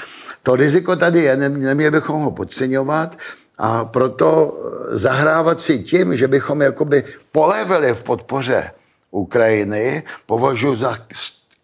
[0.43, 3.17] To riziko tady je, neměli bychom ho podceňovat.
[3.61, 4.57] A proto
[4.89, 8.71] zahrávat si tím, že bychom jakoby polevili v podpoře
[9.11, 10.97] Ukrajiny, považuji za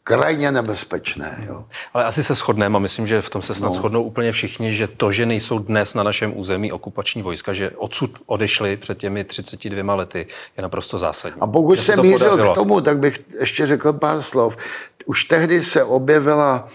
[0.03, 1.43] krajně nebezpečné.
[1.47, 1.65] Jo.
[1.93, 3.73] Ale asi se shodneme a myslím, že v tom se snad no.
[3.73, 8.12] shodnou úplně všichni, že to, že nejsou dnes na našem území okupační vojska, že odsud
[8.25, 11.41] odešli před těmi 32 lety, je naprosto zásadní.
[11.41, 12.53] A pokud se mířil podařilo.
[12.53, 14.57] k tomu, tak bych ještě řekl pár slov.
[15.05, 16.67] Už tehdy se objevila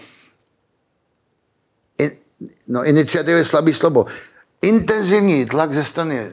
[1.97, 2.11] in,
[2.67, 4.05] no, iniciativy Slabý slobo.
[4.63, 6.31] Intenzivní tlak ze strany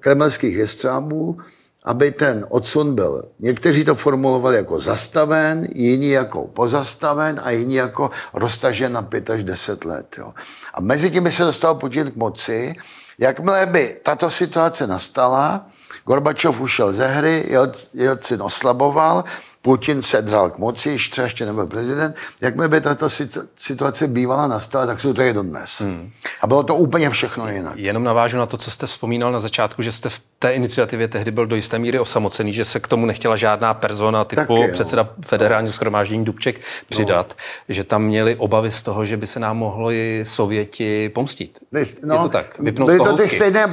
[0.00, 1.38] kremelských jestřábů,
[1.84, 3.22] aby ten odsun byl.
[3.38, 9.44] Někteří to formulovali jako zastaven, jiní jako pozastaven a jiní jako roztažen na 5 až
[9.44, 10.16] 10 let.
[10.18, 10.32] Jo.
[10.74, 12.74] A mezi tím by se dostal Putin k moci.
[13.18, 15.66] Jakmile by tato situace nastala,
[16.04, 17.50] Gorbačov ušel ze hry,
[17.94, 19.24] Jelcin oslaboval,
[19.64, 22.16] Putin se dral k moci, třeba ještě nebyl prezident.
[22.40, 23.08] Jakmile by tato
[23.56, 25.80] situace bývala nastala, tak jsou to je dodnes.
[25.80, 26.10] Hmm.
[26.40, 27.76] A bylo to úplně všechno jinak.
[27.76, 31.30] Jenom navážu na to, co jste vzpomínal na začátku, že jste v té iniciativě tehdy
[31.30, 35.08] byl do jisté míry osamocený, že se k tomu nechtěla žádná persona typu Taky, předseda
[35.26, 37.74] federálního schromáždění Dubček přidat, no.
[37.74, 41.58] že tam měli obavy z toho, že by se nám mohli Sověti pomstit.
[41.72, 42.58] No, je to tak?
[42.58, 43.66] Vypnout byly to ty stejné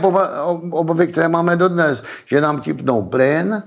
[0.72, 3.64] obavy, které máme dodnes, že nám tipnou plyn,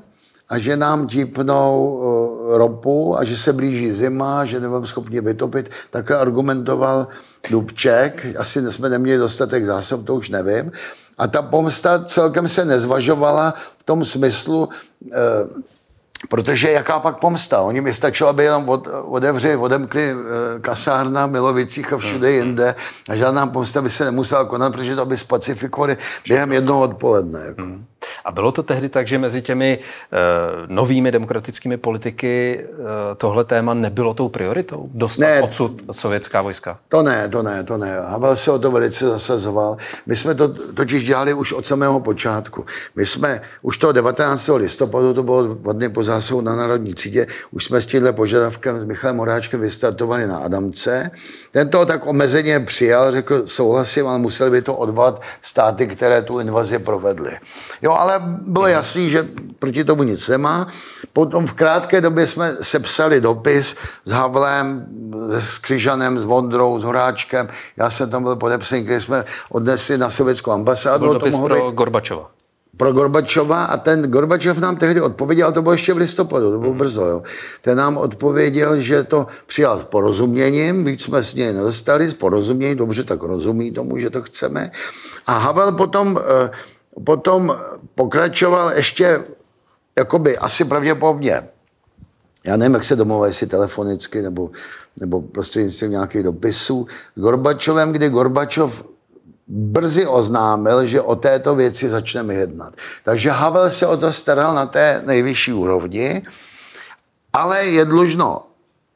[0.48, 5.70] a že nám típnou uh, ropu a že se blíží zima, že nebudeme schopni vytopit.
[5.90, 7.06] Tak argumentoval
[7.50, 8.26] Dubček.
[8.38, 10.72] Asi jsme neměli dostatek zásob, to už nevím.
[11.18, 15.62] A ta pomsta celkem se nezvažovala v tom smyslu, uh,
[16.28, 17.60] Protože jaká pak pomsta?
[17.60, 20.14] Oni mi stačilo, aby jenom od, odevřeli, odemkli e,
[20.60, 22.36] kasárna Milovicích a všude hmm.
[22.36, 22.74] jinde
[23.08, 25.96] a žádná pomsta by se nemusela konat, protože to by spacifikovali
[26.28, 27.40] během jednoho odpoledne.
[27.46, 27.62] Jako.
[27.62, 27.84] Hmm.
[28.24, 30.18] A bylo to tehdy tak, že mezi těmi uh,
[30.66, 32.84] novými demokratickými politiky uh,
[33.16, 34.90] tohle téma nebylo tou prioritou?
[34.94, 36.78] Dostat ne, odsud sovětská vojska?
[36.88, 38.00] To ne, to ne, to ne.
[38.00, 39.76] Havel se o to velice zasazoval.
[40.06, 42.64] My jsme to totiž dělali už od samého počátku.
[42.96, 44.50] My jsme už toho 19.
[44.56, 48.80] listopadu, to bylo dva dny po zásahu na Národní třídě, už jsme s tímhle požadavkem
[48.80, 51.10] s Michalem Moráčkem vystartovali na Adamce.
[51.50, 56.40] Ten to tak omezeně přijal, řekl souhlasím, ale museli by to odvat státy, které tu
[56.40, 57.32] invazi provedly.
[57.82, 59.28] Jo, ale bylo jasný, že
[59.58, 60.66] proti tomu nic nemá.
[61.12, 64.86] Potom v krátké době jsme sepsali dopis s Havlem,
[65.38, 67.48] s Křižanem, s Vondrou, s Horáčkem.
[67.76, 71.04] Já jsem tam byl podepsaný, který jsme odnesli na sovětskou ambasádu.
[71.04, 71.74] Byl dopis pro být...
[71.74, 72.30] Gorbačova
[72.76, 76.70] pro Gorbačova a ten Gorbačov nám tehdy odpověděl, to bylo ještě v listopadu, to bylo
[76.70, 76.78] hmm.
[76.78, 77.22] brzo, jo.
[77.62, 82.76] Ten nám odpověděl, že to přijal s porozuměním, víc jsme s něj nedostali, s porozuměním,
[82.76, 84.70] dobře, tak rozumí tomu, že to chceme.
[85.26, 86.50] A Havel potom eh,
[87.04, 87.56] potom
[87.94, 89.24] pokračoval ještě,
[89.98, 91.48] jakoby asi pravděpodobně,
[92.46, 94.50] já nevím, jak se domluvají, jestli telefonicky nebo,
[95.00, 98.84] nebo prostřednictvím nějakých dopisů, Gorbačovem, kdy Gorbačov
[99.46, 102.74] brzy oznámil, že o této věci začneme jednat.
[103.04, 106.22] Takže Havel se o to staral na té nejvyšší úrovni,
[107.32, 108.42] ale je dlužno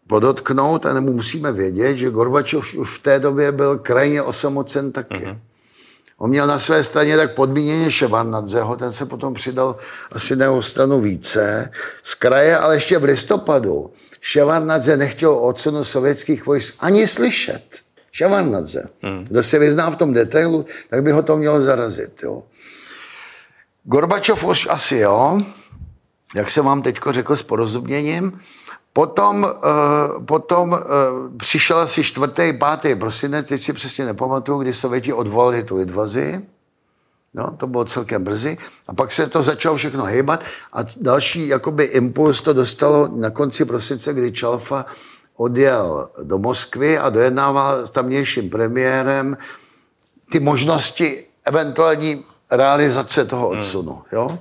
[0.07, 5.15] podotknout, a musíme vědět, že Gorbačov v té době byl krajně osamocen taky.
[5.15, 5.39] Mm-hmm.
[6.19, 9.77] On měl na své straně tak podmíněně Ševardnadzeho, ten se potom přidal
[10.13, 11.71] asi na jeho stranu více.
[12.03, 17.63] Z kraje, ale ještě v listopadu Ševardnadze nechtěl odsunu sovětských vojsk ani slyšet.
[18.13, 18.89] Ševardnadze.
[19.03, 19.25] Hmm.
[19.25, 22.23] Kdo se vyzná v tom detailu, tak by ho to mělo zarazit.
[22.23, 22.43] Jo.
[23.85, 25.41] Gorbačov už asi jo,
[26.35, 28.41] jak jsem vám teď řekl s porozuměním,
[28.93, 30.79] Potom, uh, potom uh,
[31.37, 36.47] přišel asi čtvrtý, pátý prosinec, teď si přesně nepamatuju, kdy Sověti odvolali tu invazi.
[37.35, 38.59] No, to bylo celkem brzy.
[38.89, 43.65] A pak se to začalo všechno hýbat a další jakoby impuls to dostalo na konci
[43.65, 44.87] prosince, kdy Čalfa
[45.37, 49.37] odjel do Moskvy a dojednával s tamnějším premiérem
[50.31, 54.03] ty možnosti eventuální realizace toho odsunu.
[54.13, 54.39] Jo?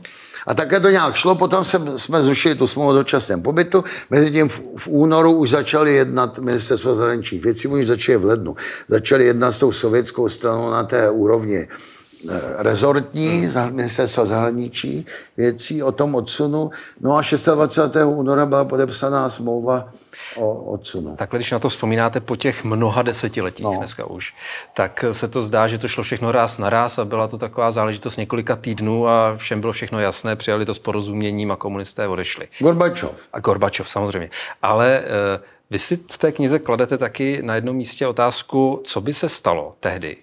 [0.47, 4.31] A také to nějak šlo, potom jsem, jsme zrušili tu smlouvu o dočasném pobytu, mezi
[4.31, 8.55] tím v, v únoru už začali jednat ministerstvo zahraničních věcí, už začali v lednu,
[8.87, 15.05] začali jednat s tou sovětskou stranou na té úrovni eh, rezortní, ministerstva zahraničí
[15.37, 16.71] věcí o tom odsunu.
[17.01, 17.21] No a
[17.55, 18.05] 26.
[18.05, 19.93] února byla podepsaná smlouva
[20.37, 21.15] o odsunu.
[21.15, 23.75] Takhle, když na to vzpomínáte po těch mnoha desetiletích no.
[23.77, 24.35] dneska už,
[24.73, 27.71] tak se to zdá, že to šlo všechno ráz na ráz a byla to taková
[27.71, 32.47] záležitost několika týdnů a všem bylo všechno jasné, přijali to s porozuměním a komunisté odešli.
[32.59, 33.27] Gorbačov.
[33.33, 34.29] A Gorbačov, samozřejmě.
[34.61, 35.03] Ale
[35.37, 39.29] uh, vy si v té knize kladete taky na jednom místě otázku, co by se
[39.29, 40.17] stalo tehdy,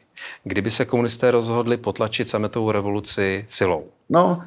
[0.44, 3.84] kdyby se komunisté rozhodli potlačit sametovou revoluci silou.
[4.08, 4.42] No,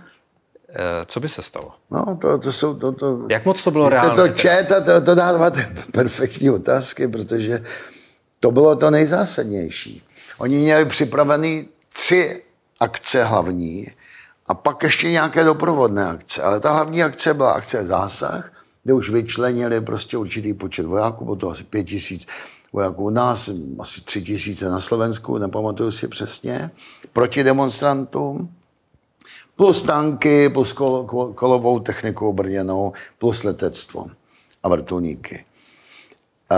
[1.05, 1.71] co by se stalo?
[1.91, 2.73] No, to, to jsou...
[2.73, 4.15] To, to, Jak moc to bylo reálné?
[4.15, 7.63] to čet a to, to dáváte perfektní otázky, protože
[8.39, 10.03] to bylo to nejzásadnější.
[10.37, 12.41] Oni měli připravený tři
[12.79, 13.87] akce hlavní
[14.47, 16.41] a pak ještě nějaké doprovodné akce.
[16.41, 18.51] Ale ta hlavní akce byla akce zásah,
[18.83, 22.27] kde už vyčlenili prostě určitý počet vojáků, bylo to asi pět tisíc
[22.73, 26.71] vojáků u nás, asi tři tisíce na Slovensku, nepamatuju si přesně,
[27.13, 28.56] proti demonstrantům,
[29.57, 30.73] plus tanky, plus
[31.35, 34.05] kolovou techniku brněnou, plus letectvo
[34.63, 35.45] a vrtulníky.
[36.51, 36.57] Uh,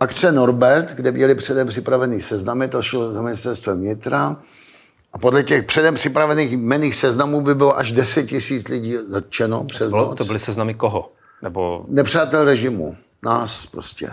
[0.00, 4.36] akce Norbert, kde byly předem připravený seznamy, to šlo za ministerstvem vnitra,
[5.12, 9.90] a podle těch předem připravených jmených seznamů by bylo až 10 tisíc lidí zatčeno přes
[9.90, 10.18] bylo, noc.
[10.18, 11.12] To byly seznamy koho?
[11.42, 11.84] Nebo...
[11.88, 12.96] Nepřátel režimu.
[13.24, 14.10] Nás prostě.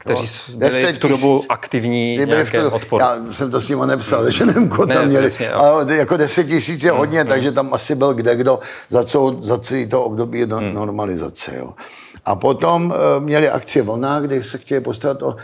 [0.00, 3.00] Kteří no, byli v tu dobu aktivní nějaké odpor.
[3.00, 5.24] Já jsem to s ním nepsal, že nevím, koho tam měli.
[5.24, 8.58] Jasně, ale jako 10 tisíc je hmm, hodně, hmm, takže tam asi byl kde kdo
[8.88, 10.74] za, co, za celý to období hmm.
[10.74, 11.56] normalizace.
[11.56, 11.74] Jo.
[12.24, 15.36] A potom uh, měli akci Vlna, kde se chtěli postarat o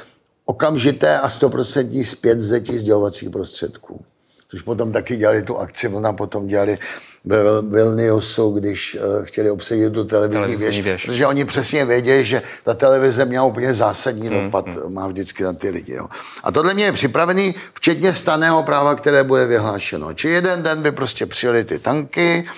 [0.45, 4.01] okamžité a 100% zpět zdětí sdělovacích prostředků
[4.49, 6.79] což potom taky dělali tu akci, ona potom dělali
[7.27, 12.25] ve Vilniusu, když uh, chtěli obsadit tu televizní, televizní věž, věž, protože oni přesně věděli,
[12.25, 14.95] že ta televize měla úplně zásadní hmm, dopad, hmm.
[14.95, 15.93] má vždycky na ty lidi.
[15.93, 16.07] Jo.
[16.43, 20.15] A tohle mě je připravený, včetně staného práva, které bude vyhlášeno.
[20.15, 22.49] Či jeden den by prostě přijeli ty tanky,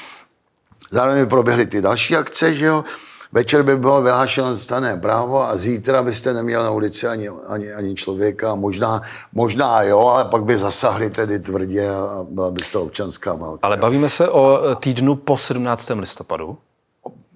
[0.90, 2.84] zároveň by proběhly ty další akce, že jo,
[3.32, 7.94] Večer by bylo vyhlášeno stané právo a zítra byste neměl na ulici ani, ani, ani
[7.94, 8.54] člověka.
[8.54, 13.58] Možná, možná jo, ale pak by zasahli tedy tvrdě a byla by to občanská válka.
[13.62, 15.90] Ale bavíme se o týdnu po 17.
[15.90, 16.58] listopadu?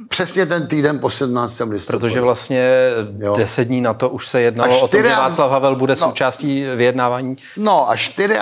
[0.08, 1.60] Přesně ten týden po 17.
[1.70, 2.00] listopadu.
[2.00, 2.70] Protože vlastně
[3.18, 3.34] jo.
[3.36, 6.64] deset dní na to už se jednalo o tom, že Václav Havel bude no, součástí
[6.76, 7.34] vyjednávání.
[7.56, 7.94] No a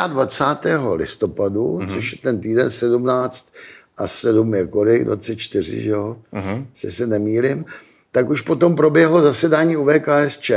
[0.06, 0.74] 24.
[0.94, 1.94] listopadu, mm-hmm.
[1.94, 3.52] což je ten týden 17
[4.00, 6.66] a 7 je kolik, 24, že jo, uh-huh.
[6.74, 7.64] se se nemýlim,
[8.12, 10.50] tak už potom proběhlo zasedání u VKSČ,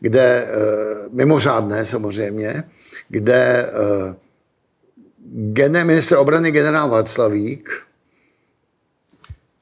[0.00, 2.62] kde, eh, mimořádné samozřejmě,
[3.08, 4.14] kde eh,
[5.52, 7.70] gene, minister obrany generál Václavík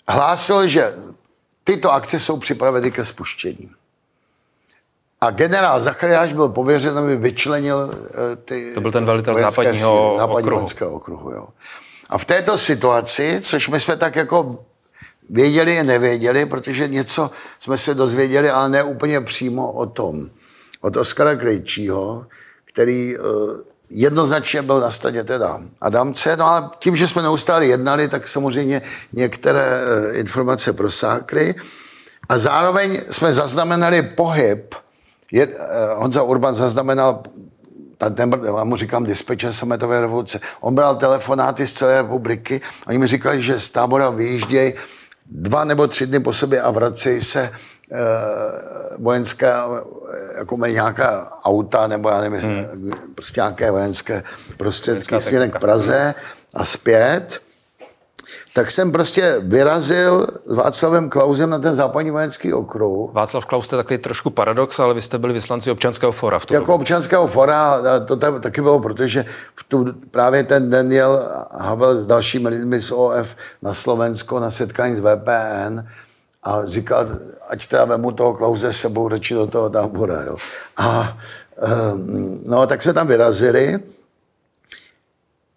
[0.08, 0.94] hlásil, že
[1.64, 3.70] tyto akce jsou připraveny ke spuštění.
[5.20, 8.74] A generál Zachariáš byl pověřen, aby vyčlenil eh, ty...
[8.74, 10.94] To byl ten velitel západního západní okruhu.
[10.96, 11.48] okruhu jo.
[12.10, 14.64] A v této situaci, což my jsme tak jako
[15.30, 20.26] věděli nevěděli, protože něco jsme se dozvěděli, ale ne úplně přímo o tom.
[20.80, 22.26] Od Oskara Krejčího,
[22.64, 23.20] který eh,
[23.90, 28.82] jednoznačně byl na straně teda Adamce, no ale tím, že jsme neustále jednali, tak samozřejmě
[29.12, 31.54] některé eh, informace prosákly.
[32.28, 34.74] A zároveň jsme zaznamenali pohyb,
[35.32, 37.22] je, eh, Honza Urban zaznamenal
[38.14, 43.07] ten, já mu říkám dispečer sametové revoluce, on bral telefonáty z celé republiky, oni mi
[43.07, 44.72] říkali, že z tábora vyjíždějí
[45.26, 47.50] dva nebo tři dny po sobě a vracejí se e,
[48.98, 49.66] vojenská,
[50.38, 52.92] jako nějaká auta, nebo já nevím, hmm.
[53.14, 54.22] prostě nějaké vojenské
[54.57, 56.14] prostředky směrem k Praze
[56.54, 57.40] a zpět
[58.56, 63.10] tak jsem prostě vyrazil s Václavem Klausem na ten západní vojenský okruh.
[63.12, 66.54] Václav Klaus je takový trošku paradox, ale vy jste byli vyslanci občanského fora v tu
[66.54, 66.82] Jako dobu.
[66.82, 71.28] občanského fora, to taky bylo, protože v tu, právě ten den jel
[71.60, 75.80] Havel s dalšími lidmi z OF na Slovensko na setkání s VPN
[76.42, 77.06] a říkal,
[77.48, 80.22] ať teda vemu toho Klauze s sebou radši do toho tábora.
[80.22, 80.36] Jo.
[80.76, 81.18] A
[81.92, 83.78] um, no, tak jsme tam vyrazili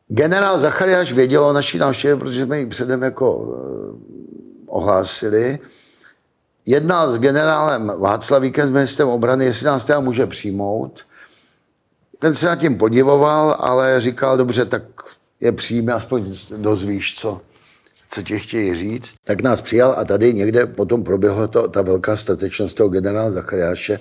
[0.08, 3.98] Generál Zachariáš věděl o naší návštěvě, protože jsme ji předem jako eh,
[4.68, 5.60] ohlásili.
[6.66, 11.06] Jednal s generálem Václavíkem, s ministrem obrany, jestli nás teda může přijmout.
[12.20, 14.84] Ten se nad tím podivoval, ale říkal, dobře, tak
[15.42, 17.42] je přijme, aspoň dozvíš, co,
[18.10, 19.16] co tě chtějí říct.
[19.24, 24.00] Tak nás přijal a tady někde potom proběhla to, ta velká statečnost toho generála Zachariáše,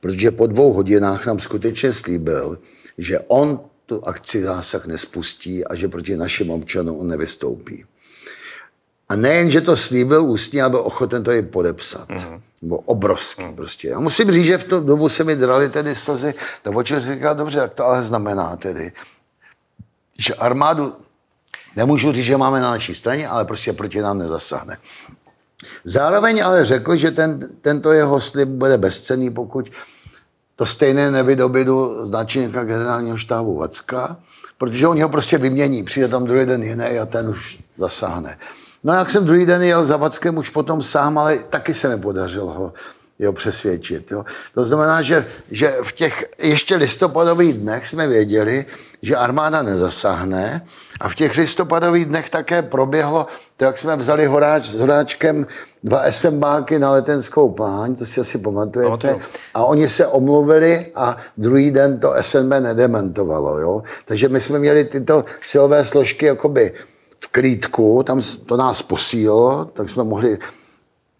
[0.00, 2.58] protože po dvou hodinách nám skutečně slíbil,
[2.98, 7.84] že on tu akci zásah nespustí a že proti našim občanům on nevystoupí.
[9.08, 12.08] A nejen, že to slíbil ústně, ale byl ochoten to i podepsat.
[12.08, 12.40] Mm-hmm.
[12.62, 13.56] Bylo obrovský mm.
[13.56, 13.88] prostě.
[13.88, 17.00] Já musím říct, že v tu dobu se mi drali tedy slzy, tak o čem
[17.00, 18.92] říkal, dobře, jak to ale znamená tedy,
[20.18, 20.92] že armádu,
[21.76, 24.76] nemůžu říct, že máme na naší straně, ale prostě proti nám nezasáhne.
[25.84, 29.70] Zároveň ale řekl, že ten, tento jeho slib bude bezcený, pokud
[30.58, 34.16] to stejné nevydobydu z náčelníka generálního štábu Vacka,
[34.58, 38.38] protože oni ho prostě vymění, přijde tam druhý den jiný a ten už zasáhne.
[38.84, 42.02] No jak jsem druhý den jel za Vackem už potom sám, ale taky se mi
[42.02, 42.72] podařilo ho
[43.18, 44.10] jo, přesvědčit.
[44.10, 44.24] Jo.
[44.54, 48.66] To znamená, že, že v těch ještě listopadových dnech jsme věděli,
[49.02, 50.62] že armáda nezasáhne
[51.00, 55.46] a v těch listopadových dnech také proběhlo to, jak jsme vzali horáč, s horáčkem
[55.84, 59.16] dva SMBáky na letenskou pláň, to si asi pamatujete,
[59.54, 63.58] a oni se omluvili a druhý den to SNB nedementovalo.
[63.58, 63.82] Jo.
[64.04, 66.72] Takže my jsme měli tyto silové složky jakoby
[67.20, 70.38] v klídku, tam to nás posílilo, tak jsme mohli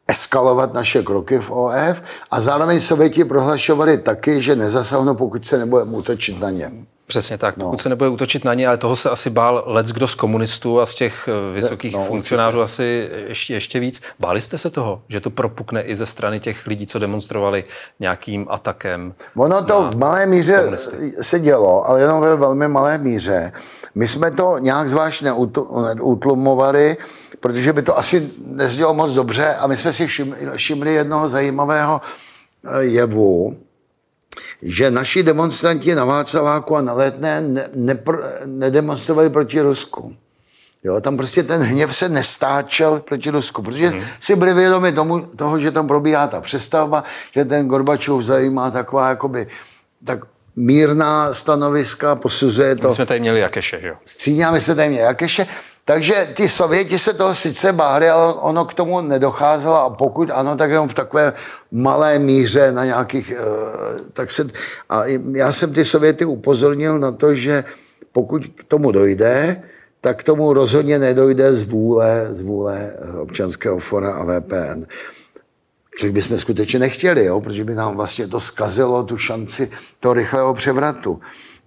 [0.08, 5.90] eskalovat naše kroky v OF a zároveň Sověti prohlašovali taky, že nezasáhnou, pokud se nebudeme
[5.90, 6.72] útočit na ně.
[7.08, 7.78] Přesně tak, pokud no.
[7.78, 10.86] se nebude útočit na ně, ale toho se asi bál lec kdo z komunistů a
[10.86, 12.72] z těch eh, vysokých no, funkcionářů určitě.
[12.72, 14.02] asi ještě, ještě víc.
[14.20, 17.64] Báli jste se toho, že to propukne i ze strany těch lidí, co demonstrovali
[18.00, 19.14] nějakým atakem?
[19.36, 21.12] Ono to v malé míře komunisty.
[21.20, 23.52] se dělo, ale jenom ve velmi malé míře.
[23.94, 26.96] My jsme to nějak zvlášť neutlumovali,
[27.40, 32.00] protože by to asi nezdělo moc dobře a my jsme si všimli, všimli jednoho zajímavého
[32.64, 33.56] eh, jevu,
[34.62, 37.98] že naši demonstranti na Václaváku a na Letné ne, ne,
[38.46, 40.16] nedemonstrovali proti Rusku.
[40.84, 44.00] Jo, tam prostě ten hněv se nestáčel proti Rusku, protože hmm.
[44.20, 49.08] si byli vědomi tomu, toho, že tam probíhá ta přestavba, že ten Gorbačov zajímá taková
[49.08, 49.46] jakoby,
[50.04, 50.18] tak
[50.56, 52.88] mírná stanoviska, posuzuje to.
[52.88, 53.94] My jsme tady měli Jakeše, jo?
[54.04, 55.46] Stříňá, my jsme tady měli Jakeše.
[55.88, 60.56] Takže ty Sověti se toho sice báli, ale ono k tomu nedocházelo a pokud ano,
[60.56, 61.32] tak jenom v takové
[61.72, 63.40] malé míře na nějakých, eh,
[64.12, 64.48] tak se,
[64.88, 67.64] a já jsem ty Sověty upozornil na to, že
[68.12, 69.62] pokud k tomu dojde,
[70.00, 74.84] tak k tomu rozhodně nedojde z vůle, z vůle eh, občanského fora a VPN.
[75.98, 77.40] Což bychom skutečně nechtěli, jo?
[77.40, 79.70] protože by nám vlastně to zkazilo tu šanci
[80.00, 81.20] toho rychlého převratu.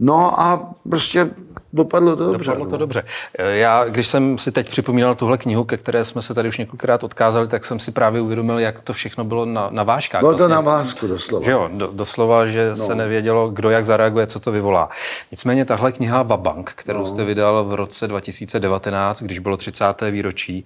[0.03, 1.29] No a prostě
[1.73, 2.51] dopadlo to dobře.
[2.51, 2.77] Dopadlo to no.
[2.77, 3.03] dobře.
[3.39, 7.03] Já, když jsem si teď připomínal tuhle knihu, ke které jsme se tady už několikrát
[7.03, 10.21] odkázali, tak jsem si právě uvědomil, jak to všechno bylo na, na vážkách.
[10.21, 10.47] Bylo vlastně.
[10.47, 11.45] to na vásku doslova.
[11.45, 12.75] Že jo, do, doslova, že no.
[12.75, 14.89] se nevědělo, kdo jak zareaguje, co to vyvolá.
[15.31, 17.07] Nicméně tahle kniha Vabank, kterou no.
[17.07, 19.85] jste vydal v roce 2019, když bylo 30.
[20.11, 20.65] výročí,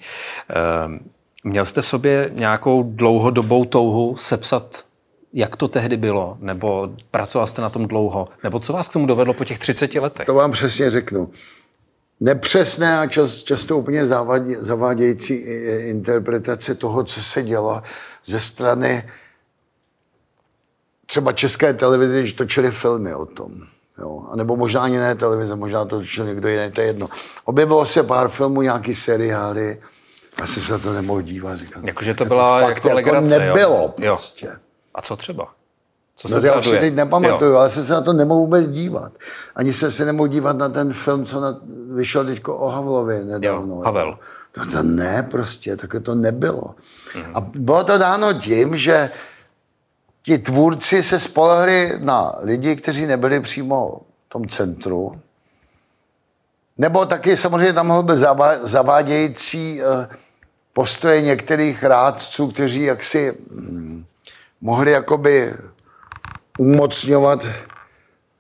[0.50, 0.56] eh,
[1.44, 4.84] měl jste v sobě nějakou dlouhodobou touhu sepsat
[5.36, 6.38] jak to tehdy bylo?
[6.40, 8.28] Nebo pracoval jste na tom dlouho?
[8.44, 10.26] Nebo co vás k tomu dovedlo po těch 30 letech?
[10.26, 11.30] To vám přesně řeknu.
[12.20, 15.34] Nepřesné a čas, často úplně zavádě, zavádějící
[15.78, 17.82] interpretace toho, co se dělo
[18.26, 19.10] ze strany
[21.06, 23.52] třeba české televize, když točili filmy o tom.
[24.00, 24.28] Jo?
[24.32, 27.10] A nebo možná ani ne televize, možná to točil někdo jiný, to je jedno.
[27.46, 29.82] Objevilo se pár filmů, nějaký seriály,
[30.42, 31.60] asi se to nemohl dívat.
[31.60, 33.94] Říkám, Jakože to byla to fakt jako, jako nebylo jo?
[33.96, 34.46] prostě.
[34.46, 34.54] Jo.
[34.96, 35.48] A co třeba?
[36.16, 37.58] Co no, se já už si teď nepamatuju, jo.
[37.58, 39.14] ale jsem se na to nemohu vůbec dívat.
[39.56, 41.60] Ani jsem se nemohl dívat na ten film, co na,
[41.94, 43.76] vyšel teď o Havlově nedávno.
[43.76, 44.20] Jo, Havel.
[44.58, 46.76] No to ne prostě, takhle to nebylo.
[47.14, 47.32] Mm-hmm.
[47.34, 49.10] A bylo to dáno tím, že
[50.22, 55.22] ti tvůrci se spolehli na lidi, kteří nebyli přímo v tom centru.
[56.78, 58.18] Nebo taky samozřejmě tam mohl být
[58.62, 60.08] zavádějící eh,
[60.74, 64.06] postoje některých rádců, kteří jaksi hm,
[64.66, 65.54] mohli jakoby
[66.60, 67.48] umocňovat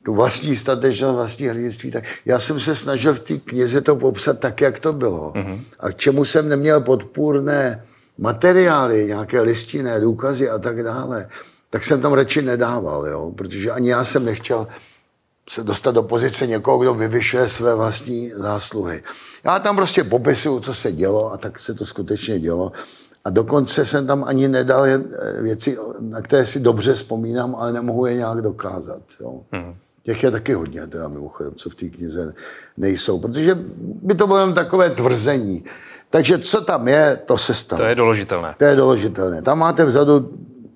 [0.05, 1.91] tu vlastní statečnost, vlastní hrdinství.
[1.91, 5.31] Tak já jsem se snažil v té knize to popsat tak, jak to bylo.
[5.31, 5.59] Mm-hmm.
[5.79, 7.85] A k čemu jsem neměl podpůrné
[8.17, 11.29] materiály, nějaké listinné důkazy a tak dále,
[11.69, 13.31] tak jsem tam radši nedával, jo?
[13.37, 14.67] protože ani já jsem nechtěl
[15.49, 19.03] se dostat do pozice někoho, kdo vyvyšuje své vlastní zásluhy.
[19.43, 22.71] Já tam prostě popisuju, co se dělo a tak se to skutečně dělo.
[23.25, 25.01] A dokonce jsem tam ani nedal eh,
[25.41, 29.01] věci, na které si dobře vzpomínám, ale nemohu je nějak dokázat.
[29.21, 29.41] Jo.
[29.51, 29.75] Hmm.
[30.03, 32.33] Těch je taky hodně, teda mimochodem, co v té knize
[32.77, 35.63] nejsou, protože by to bylo jen takové tvrzení.
[36.09, 37.81] Takže co tam je, to se stane.
[37.81, 38.55] To je doložitelné.
[38.57, 39.41] To je doložitelné.
[39.41, 40.31] Tam máte vzadu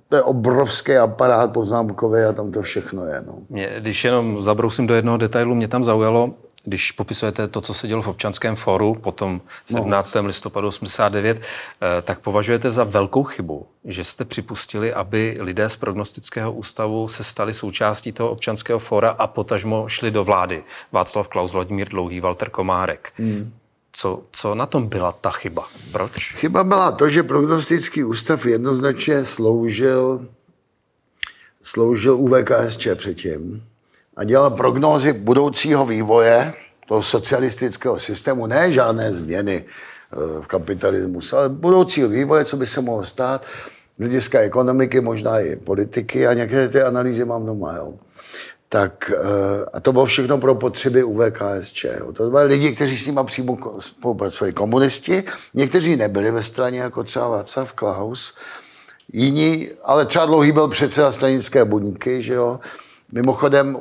[0.09, 3.21] to je obrovský aparát poznámkový a tam to všechno je.
[3.27, 3.33] No.
[3.49, 6.31] Mě, když jenom zabrousím do jednoho detailu, mě tam zaujalo,
[6.69, 10.15] když popisujete to, co se dělo v občanském fóru po tom 17.
[10.15, 10.27] No.
[10.27, 16.51] listopadu 89, eh, tak považujete za velkou chybu, že jste připustili, aby lidé z prognostického
[16.53, 20.63] ústavu se stali součástí toho občanského fóra a potažmo šli do vlády.
[20.91, 23.13] Václav Klaus, Vladimír Dlouhý, Walter Komárek.
[23.17, 23.53] Hmm.
[23.91, 25.67] Co, co na tom byla ta chyba?
[25.91, 26.33] Proč?
[26.33, 30.27] Chyba byla to, že prognostický ústav jednoznačně sloužil,
[31.61, 33.68] sloužil UVKSČ předtím
[34.19, 36.53] a dělal prognózy budoucího vývoje
[36.87, 42.81] toho socialistického systému, ne žádné změny eh, v kapitalismu, ale budoucího vývoje, co by se
[42.81, 43.45] mohlo stát,
[43.97, 47.75] z hlediska ekonomiky, možná i politiky a některé ty analýzy mám doma.
[47.75, 47.93] Jo.
[48.69, 51.85] Tak, eh, a to bylo všechno pro potřeby UVKSČ.
[52.13, 54.53] To byly lidi, kteří s nimi přímo spolupracovali.
[54.53, 55.23] Komunisti,
[55.53, 58.35] někteří nebyli ve straně, jako třeba Václav Klaus,
[59.13, 62.59] jiní, ale třeba dlouhý byl předseda stranické buňky, že jo,
[63.11, 63.77] Mimochodem,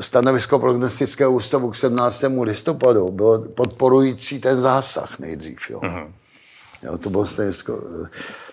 [0.00, 2.24] stanovisko prognostického ústavu k 17.
[2.42, 5.70] listopadu bylo podporující ten zásah nejdřív.
[5.70, 5.80] Jo.
[5.80, 6.06] Mm-hmm.
[6.82, 7.80] Jo, to bylo stanovisko,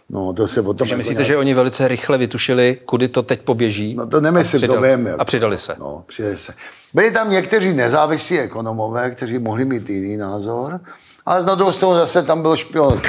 [0.09, 0.77] no to se potom...
[0.77, 1.27] Takže jako myslíte, nějak...
[1.27, 3.95] že oni velice rychle vytušili, kudy to teď poběží?
[3.95, 5.07] No to nemyslím, to vím.
[5.07, 5.21] Jako.
[5.21, 5.75] A přidali se.
[5.79, 6.53] No, přidali se.
[6.93, 10.79] Byli tam někteří nezávislí ekonomové, kteří mohli mít jiný názor,
[11.25, 13.01] ale na druhou stranu zase tam byl špion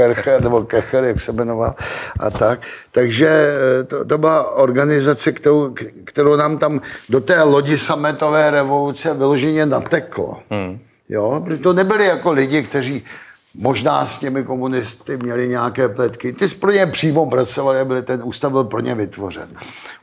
[0.00, 1.74] Kercher, nebo Kecher, jak se jmenoval,
[2.20, 2.60] a tak.
[2.90, 5.74] Takže eh, to, to byla organizace, kterou,
[6.04, 10.38] kterou nám tam do té lodi sametové revoluce vyloženě nateklo.
[10.50, 10.78] Hmm.
[11.08, 13.04] Jo, protože to nebyli jako lidi, kteří
[13.54, 16.32] Možná s těmi komunisty měli nějaké pletky.
[16.32, 19.48] Ty pro ně přímo pracovali, byli, ten ústav byl pro ně vytvořen.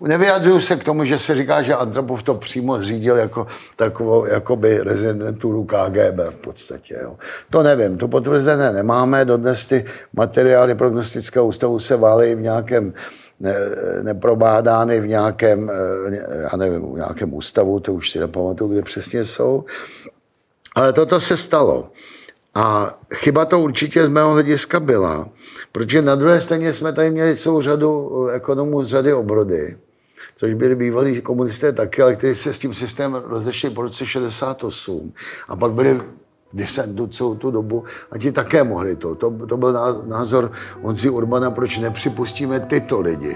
[0.02, 4.78] Nevyjadřuju se k tomu, že se říká, že Antropov to přímo zřídil jako takovou jakoby
[4.78, 7.00] rezidenturu KGB v podstatě.
[7.04, 7.16] Jo.
[7.50, 9.26] To nevím, to potvrzené nemáme.
[9.26, 12.94] Dodnes ty materiály prognostického ústavu se válí v nějakém
[13.40, 13.56] ne,
[14.02, 15.72] neprobádány v nějakém,
[16.52, 19.66] já nevím, v nějakém ústavu, to už si nepamatuju, kde přesně jsou.
[20.76, 21.90] Ale toto se stalo.
[22.58, 25.30] A chyba to určitě z mého hlediska byla,
[25.72, 29.78] protože na druhé straně jsme tady měli celou řadu eh, ekonomů z řady obrody,
[30.36, 35.14] což byli bývalí komunisté taky, ale kteří se s tím systémem rozešli po roce 68
[35.48, 36.02] a pak byli
[36.54, 39.16] disentu celou tu dobu a ti také mohli to.
[39.16, 39.74] To, to byl
[40.08, 40.52] názor
[40.82, 43.36] Honzi Urbana, proč nepřipustíme tyto lidi.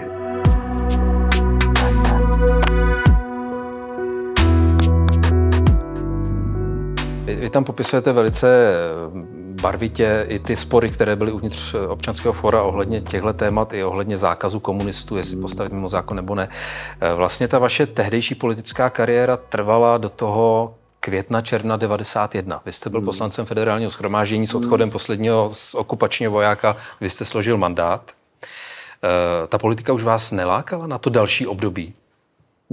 [7.52, 13.34] Tam popisujete velice eh, barvitě i ty spory, které byly uvnitř občanského fora ohledně těchto
[13.34, 15.42] témat i ohledně zákazu komunistů, jestli hmm.
[15.42, 16.50] postavit mimo zákon nebo ne.
[17.02, 22.62] Eh, vlastně ta vaše tehdejší politická kariéra trvala do toho května, června 91.
[22.66, 23.06] Vy jste byl hmm.
[23.06, 24.92] poslancem federálního schromáždění s odchodem hmm.
[24.92, 28.12] posledního z okupačního vojáka, vy jste složil mandát.
[29.04, 31.94] Eh, ta politika už vás nelákala na to další období?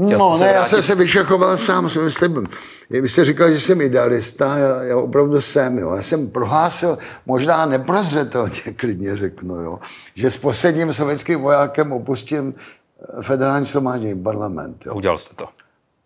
[0.06, 2.46] Chtěl no, ne, já jsem se vyšachoval sám svým slibem.
[2.90, 5.78] Vy jste říkal, že jsem idealista, já, já opravdu jsem.
[5.78, 5.94] Jo.
[5.94, 9.78] Já jsem prohlásil, možná neprozřetelně, klidně řeknu, jo,
[10.14, 14.86] že s posledním sovětským vojákem opustím eh, federální shromáždění parlament.
[14.86, 14.94] Jo.
[14.94, 15.48] Udělal jste to.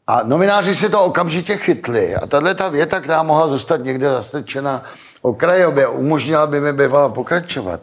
[0.07, 2.15] A novináři si to okamžitě chytli.
[2.15, 4.83] A tahle ta věta, která mohla zůstat někde zastrčena
[5.23, 7.81] okrajově, umožnila by mi bývala pokračovat,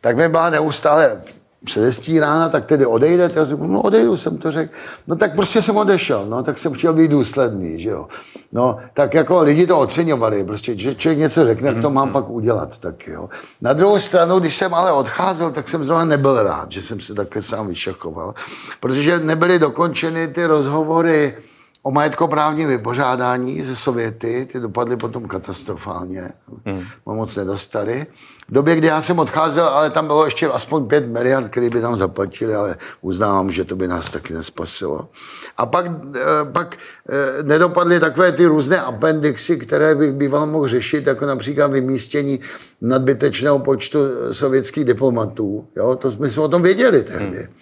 [0.00, 1.22] tak mi byla neustále
[1.64, 3.38] předestírána, tak tedy odejdete?
[3.38, 4.72] Já řeknu, no odejdu, jsem to řekl.
[5.06, 8.06] No tak prostě jsem odešel, no tak jsem chtěl být důsledný, že jo.
[8.52, 12.30] No tak jako lidi to oceňovali, prostě, že člověk něco řekne, jak to mám pak
[12.30, 13.28] udělat, tak jo.
[13.60, 17.14] Na druhou stranu, když jsem ale odcházel, tak jsem zrovna nebyl rád, že jsem se
[17.14, 18.34] také sám vyšachoval,
[18.80, 21.36] protože nebyly dokončeny ty rozhovory,
[21.82, 26.30] o majetkoprávním vypořádání ze Sověty, ty dopadly potom katastrofálně,
[26.66, 26.82] hmm.
[27.06, 28.06] moc nedostali.
[28.48, 31.80] V době, kdy já jsem odcházel, ale tam bylo ještě aspoň 5 miliard, které by
[31.80, 35.08] tam zaplatili, ale uznávám, že to by nás taky nespasilo.
[35.56, 36.20] A pak, eh,
[36.52, 36.76] pak
[37.08, 42.40] eh, nedopadly takové ty různé appendixy, které bych býval mohl řešit, jako například vymístění
[42.80, 43.98] nadbytečného počtu
[44.32, 45.68] sovětských diplomatů.
[45.76, 45.96] Jo?
[45.96, 47.36] To, my jsme o tom věděli tehdy.
[47.36, 47.54] Hmm.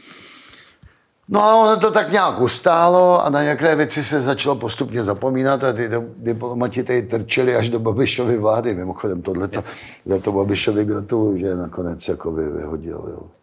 [1.32, 5.64] No a ono to tak nějak ustálo a na některé věci se začalo postupně zapomínat
[5.64, 8.74] a ty diplomati tady trčeli až do Babišovy vlády.
[8.74, 9.64] Mimochodem tohleto,
[10.06, 13.08] za to Babišovi gratuluju, že nakonec jako vyhodil.
[13.10, 13.39] Jo.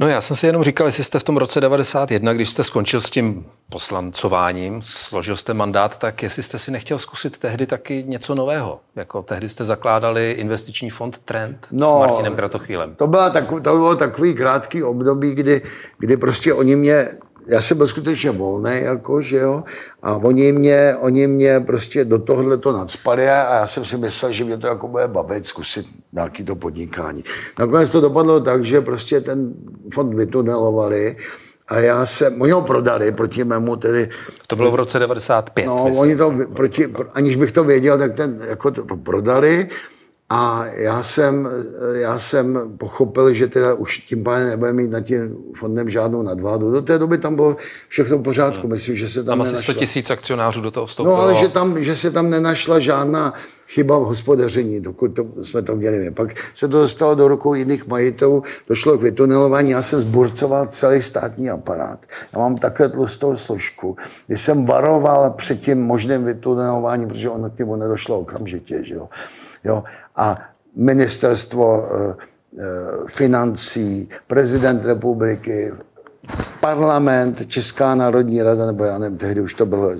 [0.00, 3.00] No já jsem si jenom říkal, jestli jste v tom roce 91, když jste skončil
[3.00, 8.34] s tím poslancováním, složil jste mandát, tak jestli jste si nechtěl zkusit tehdy taky něco
[8.34, 8.80] nového.
[8.96, 12.94] Jako tehdy jste zakládali investiční fond Trend no, s Martinem Kratochvílem.
[12.94, 15.62] To, byla tak, to bylo takový krátký období, kdy,
[15.98, 17.08] kdy prostě oni mě
[17.48, 19.62] já jsem byl skutečně volný, jako, že jo,
[20.02, 24.32] a oni mě, oni mě prostě do tohohle to nadspali a já jsem si myslel,
[24.32, 27.24] že mě to jako bude bavit, zkusit nějaký to podnikání.
[27.58, 29.54] Nakonec to dopadlo tak, že prostě ten
[29.94, 31.16] fond vytunelovali
[31.68, 34.08] a já jsem, oni ho prodali proti mému tedy...
[34.46, 35.66] To bylo v roce 95.
[35.66, 35.98] No, myslím.
[35.98, 39.68] oni to, proti, aniž bych to věděl, tak ten, jako to, to prodali
[40.30, 41.48] a já jsem,
[41.92, 46.70] já jsem pochopil, že teda už tím pádem nebude mít nad tím fondem žádnou nadvládu.
[46.70, 47.56] Do té doby tam bylo
[47.88, 48.60] všechno v pořádku.
[48.60, 48.70] Hmm.
[48.70, 51.16] Myslím, že se tam, tam asi 100 tisíc akcionářů do toho vstoupilo.
[51.16, 53.34] No, ale že, tam, že se tam nenašla žádná
[53.68, 56.10] chyba v hospodaření, dokud to, jsme to měli.
[56.10, 61.02] Pak se to dostalo do rukou jiných majitelů, došlo k vytunelování, já jsem zburcoval celý
[61.02, 62.06] státní aparát.
[62.32, 67.58] Já mám takhle tlustou složku, kdy jsem varoval před tím možným vytunelováním, protože ono k
[67.58, 68.84] němu nedošlo okamžitě.
[68.84, 69.08] Že jo?
[69.64, 69.84] Jo?
[70.18, 70.38] A
[70.76, 72.14] ministerstvo eh,
[72.58, 72.64] eh,
[73.06, 75.72] financí, prezident republiky,
[76.60, 79.96] parlament, Česká národní rada, nebo já nevím, tehdy už to bylo, eh,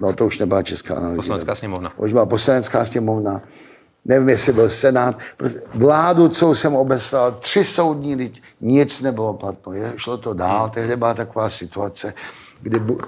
[0.00, 1.90] no to už nebyla Česká národní Poslanecká sněmovna.
[1.96, 3.42] Už byla poslanecká sněmovna.
[4.04, 5.18] Nevím, jestli byl senát.
[5.36, 9.72] Prostě vládu, co jsem obeslal, tři soudní lidi, nic nebylo platno.
[9.72, 12.14] Je, šlo to dál, tehdy byla taková situace,
[12.62, 13.00] kdy bu-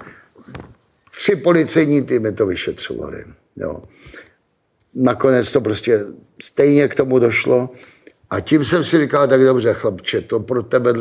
[1.15, 3.25] tři policejní týmy to vyšetřovali.
[3.55, 3.81] Jo
[4.95, 5.99] nakonec to prostě
[6.41, 7.69] stejně k tomu došlo.
[8.29, 10.93] A tím jsem si říkal, tak dobře, chlapče, to pro tebe,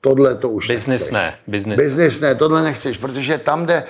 [0.00, 1.10] tohle to už Business nechceš.
[1.10, 1.34] ne.
[1.46, 1.80] Business.
[1.80, 3.82] Business ne, tohle nechceš, protože tam, kde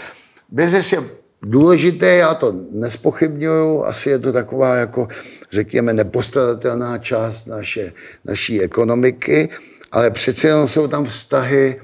[0.49, 1.03] business je
[1.43, 5.09] důležité, já to nespochybnuju, asi je to taková jako,
[5.53, 7.93] řekněme, nepostradatelná část naše,
[8.25, 9.49] naší ekonomiky,
[9.93, 11.81] ale přece jenom jsou tam vztahy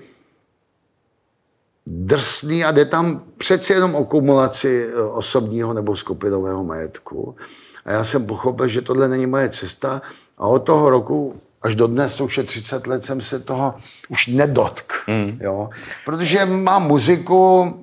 [1.86, 7.36] drsný a jde tam přece jenom o kumulaci eh, osobního nebo skupinového majetku.
[7.84, 10.02] A já jsem pochopil, že tohle není moje cesta
[10.38, 13.74] a od toho roku až do dnes, to už je 30 let, jsem se toho
[14.08, 14.92] už nedotk.
[15.06, 15.38] Mm.
[15.40, 15.70] Jo?
[16.04, 17.74] Protože mám muziku,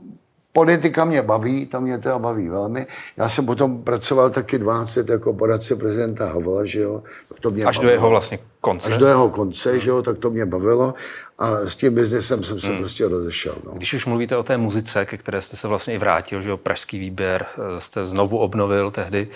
[0.53, 2.87] politika mě baví, tam mě teda baví velmi.
[3.17, 7.03] Já jsem potom pracoval taky 20 jako poradce prezidenta Havla, že jo.
[7.41, 7.89] To mě Až bavilo.
[7.89, 8.91] do jeho vlastně konce.
[8.91, 10.93] Až do jeho konce, že jo, tak to mě bavilo.
[11.39, 12.77] A s tím biznesem jsem se hmm.
[12.77, 13.55] prostě rozešel.
[13.65, 13.71] No.
[13.71, 16.57] Když už mluvíte o té muzice, ke které jste se vlastně i vrátil, že jo,
[16.57, 19.27] pražský výběr eh, jste znovu obnovil tehdy,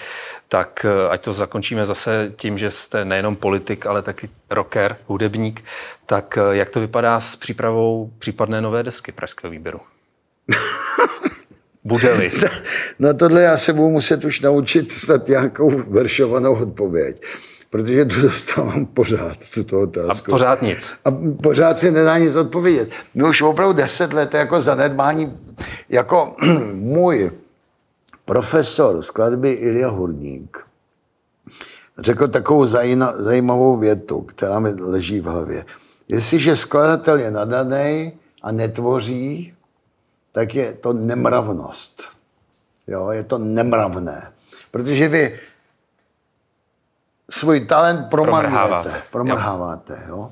[0.47, 5.63] tak eh, ať to zakončíme zase tím, že jste nejenom politik, ale taky rocker, hudebník,
[6.05, 9.79] tak eh, jak to vypadá s přípravou případné nové desky pražského výběru?
[11.83, 12.31] Bude-li.
[12.99, 17.21] Na tohle já se budu muset už naučit snad nějakou veršovanou odpověď
[17.69, 20.31] protože tu dostávám pořád, tuto otázku.
[20.31, 20.93] A pořád nic.
[21.05, 21.11] A
[21.43, 22.89] pořád si nedá nic odpovědět.
[23.13, 25.37] My už opravdu deset let jako zanedbání,
[25.89, 26.35] jako
[26.73, 27.31] můj
[28.25, 30.67] profesor skladby Ilja Hurník
[31.99, 32.65] řekl takovou
[33.15, 35.65] zajímavou větu, která mi leží v hlavě.
[36.07, 39.53] Jestliže skladatel je nadaný a netvoří,
[40.31, 42.03] tak je to nemravnost.
[42.87, 44.31] Jo, je to nemravné.
[44.71, 45.39] Protože vy
[47.29, 50.03] svůj talent promarňujete, promrháváte.
[50.07, 50.31] Jo.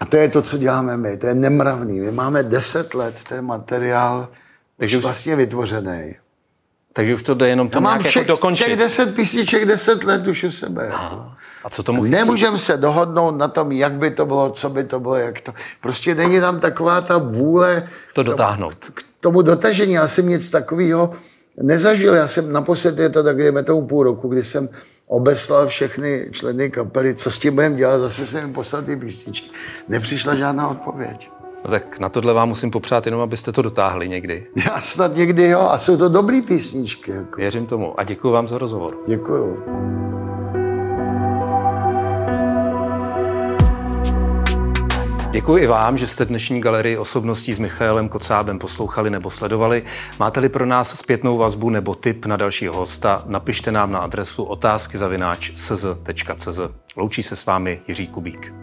[0.00, 1.16] A to je to, co děláme my.
[1.16, 2.00] To je nemravný.
[2.00, 4.28] My máme deset let ten materiál
[4.82, 6.14] takže už vlastně vytvořený.
[6.92, 8.64] Takže už to jde jenom to nějak mám jako dokončit.
[8.64, 10.86] Těch deset písniček, deset let už u sebe.
[10.86, 11.32] Jako.
[11.64, 15.00] A co tomu Nemůžeme se dohodnout na tom, jak by to bylo, co by to
[15.00, 15.52] bylo, jak to.
[15.80, 18.74] Prostě není tam taková ta vůle to dotáhnout.
[18.94, 19.92] K tomu dotažení.
[19.92, 21.12] Já jsem nic takového
[21.62, 22.14] nezažil.
[22.14, 24.68] Já jsem naposledy, je to tak, dejme tomu půl roku, kdy jsem
[25.06, 29.50] obeslal všechny členy kapely, co s tím budeme dělat, zase jsem jim poslal ty písničky.
[29.88, 31.30] Nepřišla žádná odpověď.
[31.64, 34.46] No tak na tohle vám musím popřát jenom, abyste to dotáhli někdy.
[34.66, 37.10] Já snad někdy jo, a jsou to dobrý písničky.
[37.10, 37.36] Jako.
[37.36, 38.96] Věřím tomu a děkuji vám za rozhovor.
[39.06, 40.11] Děkuji.
[45.32, 49.82] Děkuji i vám, že jste dnešní galerii osobností s Michaelem Kocábem poslouchali nebo sledovali.
[50.18, 54.98] Máte-li pro nás zpětnou vazbu nebo tip na dalšího hosta, napište nám na adresu otázky
[56.96, 58.61] Loučí se s vámi Jiří Kubík.